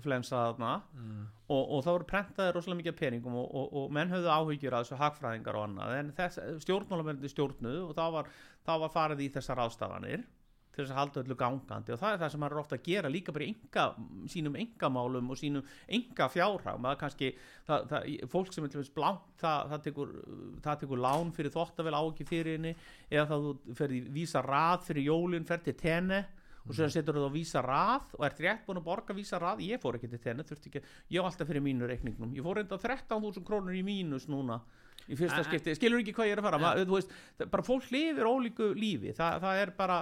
[0.04, 0.74] flensa þarna.
[0.98, 1.24] Mm.
[1.48, 4.86] og, og það voru prentaði rosalega mikið peningum og, og, og menn höfðu áhyggjur að
[4.86, 5.98] þessu hagfræðingar og annað.
[6.00, 8.32] En þess, stjórnmálamenni stjórnuð og þá var,
[8.66, 10.26] þá var farið í þessar ástafanir
[10.74, 11.94] til þess að halda öllu gangandi.
[11.94, 13.84] Og það er það sem maður er ofta að gera líka bara í enga,
[14.34, 15.68] sínum engamálum og sínum
[16.00, 17.30] enga fjárhag maður kannski,
[17.68, 20.16] það, það, fólk sem er blánt það, það, tekur,
[20.66, 22.74] það tekur lán fyrir þóttavel á ekki fyrir henni.
[23.12, 26.24] Eða það þú ferði vísa rað fyrir jólin fer til tenni
[26.64, 29.60] og svo setur þú á vísa rað og ert rétt búin að borga vísa rað.
[29.68, 32.62] Ég fór ekki til tenni, þurfti ekki ég var alltaf fyrir mínu reikningnum, ég fór
[32.62, 34.62] reynda 13.000 krónur í mínus núna
[35.12, 36.76] í fyrsta skipti, skilur ekki hvað ég er að fara?
[36.86, 39.12] Þú veist, það- bara fólk lifir ólíku lífi.
[39.18, 39.98] Það, það er bara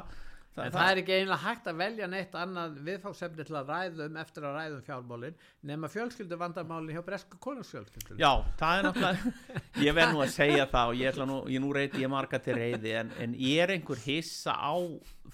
[0.60, 4.48] En það er ekki einlega hægt að velja neitt annað viðfáksefni til að ræðum eftir
[4.48, 5.38] að ræðum fjármálin
[5.70, 10.68] nema fjölskyldu vandamálin hjá bresku konungsfjölskyldu Já, það er náttúrulega ég verð nú að segja
[10.74, 14.04] það og ég, nú, ég nú reyti ég marga til reyði en, en er einhver
[14.04, 14.76] hissa á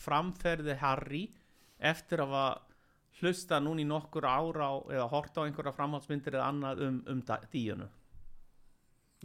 [0.05, 1.25] framferði Harry
[1.81, 2.37] eftir að
[3.17, 7.23] hlusta núna í nokkur ára á, eða horta á einhverja framhaldsmyndir eða annað um, um
[7.49, 7.89] díunu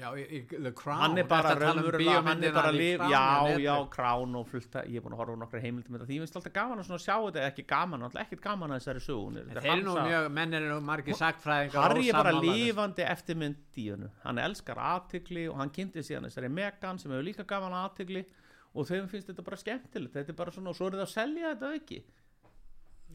[0.01, 3.75] Já, í, The Crown hann er bara um raunverulega hann er bara Crown já, já,
[3.93, 6.39] krán og fullt að, ég er búin að horfa á nokkra heimildum því ég finnst
[6.41, 10.71] alltaf gaman að sjá þetta ekki gaman, alltaf ekkert gaman að þessari sögun menn eru
[10.71, 16.07] nú margir sagfræðingar Harry er bara lifandi eftirmynd díunu hann elskar aðtigli og hann kynnti
[16.09, 18.25] síðan þessari Megan sem hefur líka gaman aðtigli
[18.73, 20.15] og þeim finnst þetta bara skemmtilegt.
[20.17, 21.99] Þetta er bara svona, og svo er það að selja þetta ekki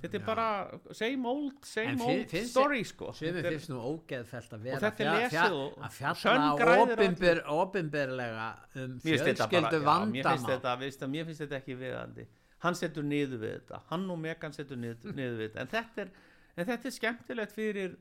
[0.02, 0.48] þetta er bara
[0.94, 3.12] same old, same fi- old finnst- story sko.
[3.18, 5.92] Þetta er- finnst nú ógeðfelt að vera Og þetta er fja- lesið fja- og- að
[5.98, 8.48] fjalla opinberlega
[8.84, 12.28] um fjölskyldu já, mér finnst þetta, að, mér finnst þetta ekki viðandi
[12.66, 13.82] hann setur niður við þetta.
[13.92, 15.60] Hann og Megan setur niður, niður við þetta.
[15.62, 16.10] En þetta er,
[16.58, 17.98] en þetta er skemmtilegt fyrir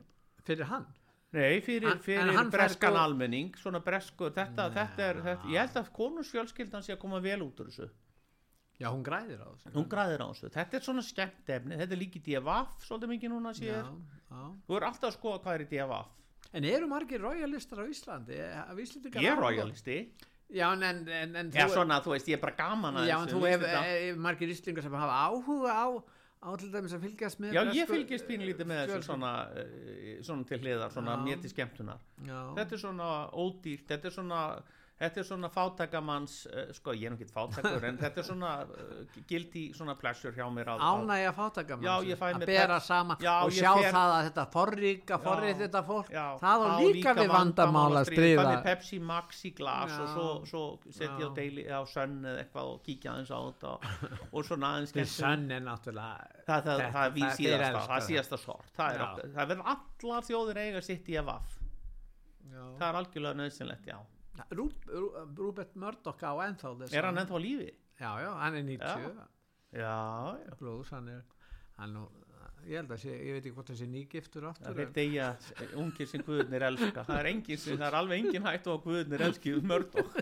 [0.46, 0.86] fyrir hann?
[1.36, 6.84] Nei, fyrir, fyrir breskan almenning, svona breskur, þetta, þetta er, þetta, ég held að konusfjölskyldan
[6.86, 7.88] sé að koma vel út úr þessu.
[8.76, 10.50] Já, hún græðir á þessu Hún græðir á þessu.
[10.52, 13.90] Þetta er svona skemmt efni, þetta er líki DFF, svolítið mikið núna já, sér.
[14.28, 14.42] já.
[14.68, 16.10] Þú er alltaf að skoða hvað er í DFF.
[16.56, 18.36] En eru margir royalistar á Íslandi?
[18.36, 19.96] Ég er royalisti.
[20.54, 23.16] Já, en, en, en, en Já, svona, þú veist, ég er bara gaman að Já,
[23.18, 25.86] en þessu, þú hef finnst þetta- e, margir íslingar sem hafa áhuga á
[26.46, 30.20] á til dæmis að fylgjast með Já, ég bresku- fylgist pínlítið með þessu svona, eh,
[30.22, 31.24] svona til hliðar, svona Já.
[31.24, 32.40] mér til skemmtunar Já.
[32.54, 34.62] Þetta er svona ódýrt, þetta er svona
[34.96, 39.16] Þetta er svona fátakamanns, uh, sko ég er ekki fátakur en þetta er svona uh,
[39.28, 43.52] gildi svona pleasure hjá mér ánægja fátaka Já, ég fæ að bera saman Já, og
[43.52, 46.08] sjá fer- það að þetta forríka, forrið þetta fólk.
[46.16, 48.40] Já, það á líka við vandamál að stríða.
[48.40, 50.00] Fæ mér Pepsi Max í glas Já.
[50.00, 50.64] og svo, svo
[50.96, 54.72] setja á deili á sönn eða eitthvað og kíkja aðeins á þetta og, og svona
[54.78, 55.12] aðeins skemmtun.
[55.20, 56.16] sönn er náttúrulega
[56.48, 58.08] það, það, Þetta- það er það- síðasta, það er það.
[58.08, 61.56] síðasta sort það, er það verður allar þjóðir eiga sitt í að vaff
[62.80, 63.98] það er algjörlega nöðsynlegt, já
[64.50, 65.06] Rú, Rú,
[65.38, 67.70] Rúbert Murdoch á ennþá þess er hann ennþá lífi?
[68.00, 69.24] já, já, hann er 90
[69.72, 69.96] já,
[70.46, 71.22] já blóðs, hann er
[71.78, 71.96] hann
[72.66, 75.26] ég held að sé, ég veit ekki hvort það sé nýgiftur Það aftur er deyja
[75.82, 77.04] ungir sem guðnir elska.
[77.06, 80.16] Það er, engin, sem- það er alveg engin hættu á guðnir elski mörd og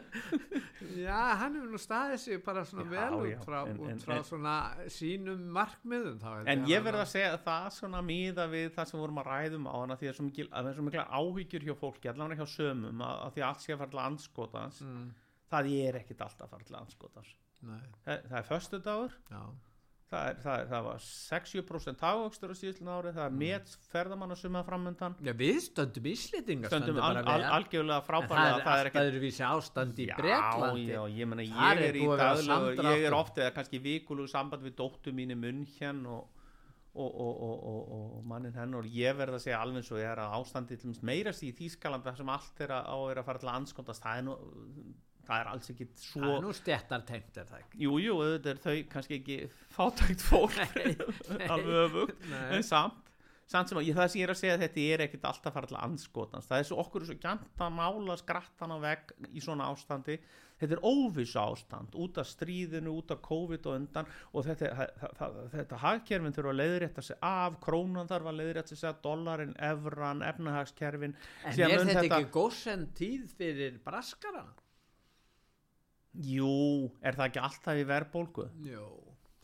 [0.94, 4.04] já, hann hefur nú staðið sig bara svona Já, vel já, út frá, en- út
[4.04, 4.54] frá en- svona
[4.92, 6.82] sínum markmiðum þá En ég.
[6.84, 9.96] verð að segja að það svona miða við það sem vorum að ræðum á hana
[10.00, 10.20] því að,
[10.52, 13.72] það er svo mikla áhyggjur hjá fólki allavega hjá sömum að, að því allt sé
[13.74, 15.06] að fara til anskotans mm,
[15.54, 17.34] það er ekkit alltaf að fara til anskotans
[17.64, 19.14] nei, það, það er föstudagur.
[19.30, 19.42] Já,
[20.14, 24.34] það, er, það, er, það var 60% hagvöxtur á síðustlun ári það er met ferðamann
[24.34, 28.90] að suma framöndan já, við stöndum íslendingar stöndum al, al, algjörlega En frábærlega það er
[28.90, 30.86] allt öðruvísi ástand í Bretlandi.
[30.92, 33.54] Já, ég meina Þar ég er í búið að vera daglegu, ég er oft eða
[33.58, 36.44] kannski vikulu samband við dóttu mín í munn hér og,
[36.94, 40.00] og, og, og, og, og mannin henn og ég verð að segja alveg eins og
[40.00, 43.42] ég er að ástandi meira sí í Þýskalanda sem allt er að, er að fara
[43.42, 44.36] til að anskondast það er nú,
[45.26, 47.80] það er alls ekki það svo er nú stjættartengt er það ekki?
[47.86, 49.38] Jú, jú, auðvitað er þau kannski ekki
[49.74, 50.60] fátækt fólk.
[51.54, 53.04] Alveg öfugt, en samt
[53.50, 55.78] samt sem að ég, það sem ég er að segja þetta er ekkit alltaf til
[55.78, 60.16] anskotans, það er svo okkur svo gænt að mála skrattan á vegg í svona ástandi,
[60.60, 65.14] þetta er óvissu ástand út af stríðinu, út af COVID og undan og þetta, það,
[65.20, 69.56] það, þetta hagkerfin þurfa að leiðrétta sig af krónan þarf að leiðrétta sig af dollarin,
[69.70, 71.16] evran, efnahagskerfin.
[71.44, 74.46] En er mun þetta ekki góðsend tíð fyrir braskara?
[76.14, 78.46] Jú, er það ekki alltaf í verðbólgu?
[78.68, 78.86] Jó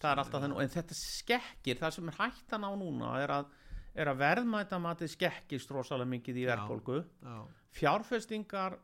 [0.01, 3.55] það er alltaf þannig, en þetta skekkir það sem er hættan á núna er að,
[4.01, 7.01] er að verðmæta matið skekkist rosalega mikið í verðbólgu.
[7.21, 7.39] Já,
[7.81, 8.79] fjárfestingar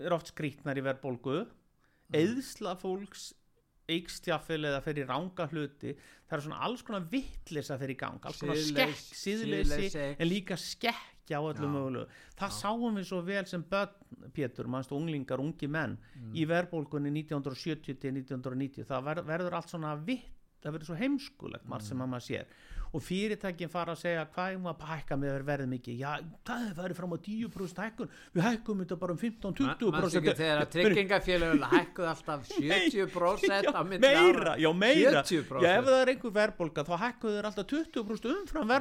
[0.00, 1.42] er oft skrítnar í verðbólgu.
[2.10, 2.16] Mm.
[2.18, 3.28] eðsla fólks
[3.90, 5.94] eikstjafil eða fyrir ranga hluti.
[6.26, 10.58] Það er svona alls konar vittlisa fyrir í gang alls konar skekk, síðleysi en líka
[10.58, 11.72] skekkja á öllu Já.
[11.74, 12.06] mögulegu
[12.38, 13.88] það sáum við svo vel sem börn
[14.32, 16.32] Pétur, mannstu unglingar, ungi menn Mm.
[16.34, 20.30] í verðbólgunni 1970 til 1990 það ver, verður allt svona vitt
[20.62, 21.88] það verður svo heimskulegt margt Mm.
[21.88, 22.44] sem að maður sér
[22.90, 25.98] og fyrirtækin fara að segja hvað er maður að hækka með verðið mikið?
[26.00, 26.10] Já,
[26.48, 28.10] það er farið fram á 10% hækkun.
[28.34, 33.80] Við hækkum þetta bara um 15-20% Manstu ekki þegar að tryggingafélagul hækkuð alltaf 70% á
[33.80, 35.22] Já, meira, já meira.
[35.22, 35.62] 70%.
[35.62, 38.74] já, ef það er einhver verðbólga þá hækkuðu þeir alltaf 20% umfram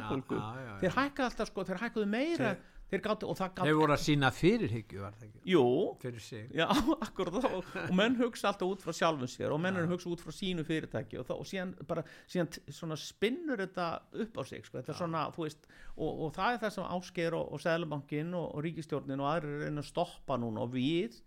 [0.66, 0.74] já.
[0.82, 2.68] þeir hækkaðu alltaf sko, þeir hækkuðu meira þeir
[3.06, 5.42] gáttu, og það Þeir voru að sína fyrirhyggju var það ekki?
[5.52, 5.64] Jú,
[6.02, 6.46] fyrir sig.
[6.58, 6.66] Já,
[7.06, 10.24] akkurat og, og menn hugsa alltaf út frá sjálfum sér og menn að hugsa út
[10.24, 13.90] frá sínu fyrirtæki og, það, og síðan bara, síðan spinnur þetta
[14.26, 16.88] upp á sig, sko, þetta er svona þú veist, og, og það er það sem
[16.98, 20.74] Ásgeir og, og Sæðlubankin og, og Ríkistjórnin og aðrir að reyna að stoppa núna og
[20.74, 21.20] við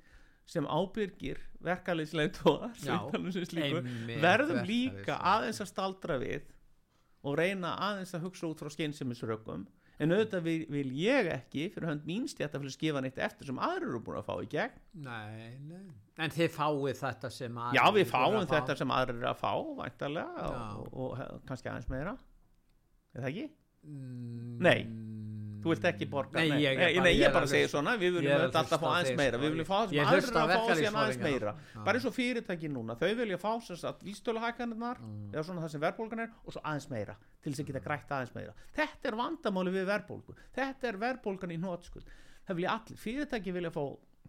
[0.51, 6.51] sem ábyrgir verkaliðsleitóðar Já, einmitt, verðum líka aðeins að staldra við
[7.23, 9.69] og reyna aðeins að hugsa út frá skeinsemisrökum
[10.03, 13.89] en auðvitað vil, vil ég ekki fyrir hönd mín stjættafélag skifa neitt eftir sem aðrir
[13.93, 15.83] eru búin að fá í gegn Nei, nei
[16.23, 19.53] En þið fáið þetta sem að Já, við fáum þetta sem aðrir eru að fá
[19.79, 22.17] væntalega og, og, og kannski aðeins meira
[23.13, 23.47] Er það ekki?
[23.87, 24.79] mm, Nei.
[25.63, 27.71] Þú vilt ekki borga Nei, ég nei, bara- nei, ég ég bara að hlusta.
[27.71, 29.39] svona Við Ég viljum að alltaf fá aðeins meira.
[29.39, 31.53] Við viljum fá það sem Ég á eru að fá síðan aðeins meira.
[31.87, 34.99] Bara eins og fyrirtæki núna Þau vilja fá sem sagt vístöluhækanirnar
[35.31, 38.13] eða svona það sem verðbólgan er og svo aðeins meira til þess að geta grætt
[38.15, 38.55] aðeins meira.
[38.77, 40.37] Þetta er vandamáli við verðbólgu.
[40.57, 42.11] Þetta er verðbólgan í nótskuld
[42.43, 43.83] Það vilja allir, fyrirtæki vilja fá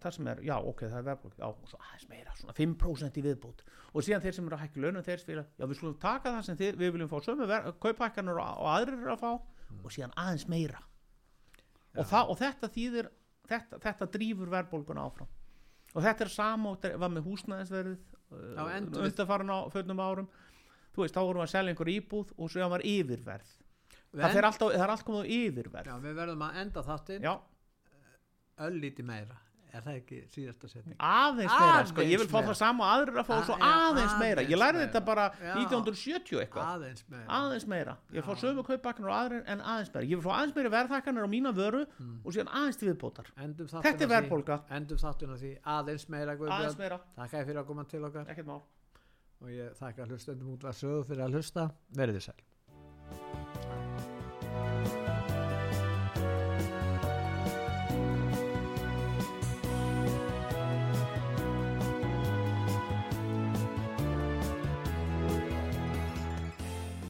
[0.04, 1.50] það sem er, já ok, það er verðbólga.
[1.70, 3.64] Svo aðeins meira, svona 5% í viðbót.
[3.94, 6.48] Og síðan þeir sem eru að hækka launum þeir spila, já við skulum taka það
[6.48, 7.48] sem þið, við viljum fá sömu
[7.84, 10.84] kaupækkanur og, og aðrir eru að fá og síðan aðeins meira.
[11.94, 13.10] Og, það, og þetta þýðir
[13.50, 15.32] þetta, þetta drýfur verðbólguna áfram.
[15.94, 20.30] Og þetta er þetta var með húsnæðisverðið Já, uh, undanfarin á fötnum árum
[20.94, 23.54] þú veist, þá vorum við að selja einhver íbúð og svo var yfirverð.
[24.14, 25.88] Það, En, fer alltaf, það er allt komið á yfirverð.
[25.90, 27.26] Já, Við verðum að enda þáttinn.
[28.64, 29.40] Öllíti meira.
[29.74, 30.94] Er það ekki síðasta setning?
[31.02, 32.50] Aðeins meira, sko, ég vil Aðeins fá meira.
[32.52, 34.44] það sama og aðrir að fá svo já, aðeins meira.
[34.44, 34.90] Ég aðeins lærði meira.
[34.92, 35.56] þetta bara Já.
[35.64, 36.68] 1970 eitthvað.
[36.76, 40.28] Aðeins með aðeins meira, ég fá sömu kaupaknar og aðrir en aðeins meira, ég vil
[40.28, 41.82] fá aðeins meira verðhækkanir á mína vöru
[42.22, 43.34] og síðan aðeins til viðbótar.
[43.34, 44.60] Þetta er verðbólga.
[44.78, 45.56] endum þáttun á því.
[45.66, 48.30] Aðeins meira aðeins meira, þér fyrir að koma til okkar
[49.44, 51.70] og ég þakka hlustendum út var sögu fyrir að hlusta.
[51.98, 52.53] Verið þið sæl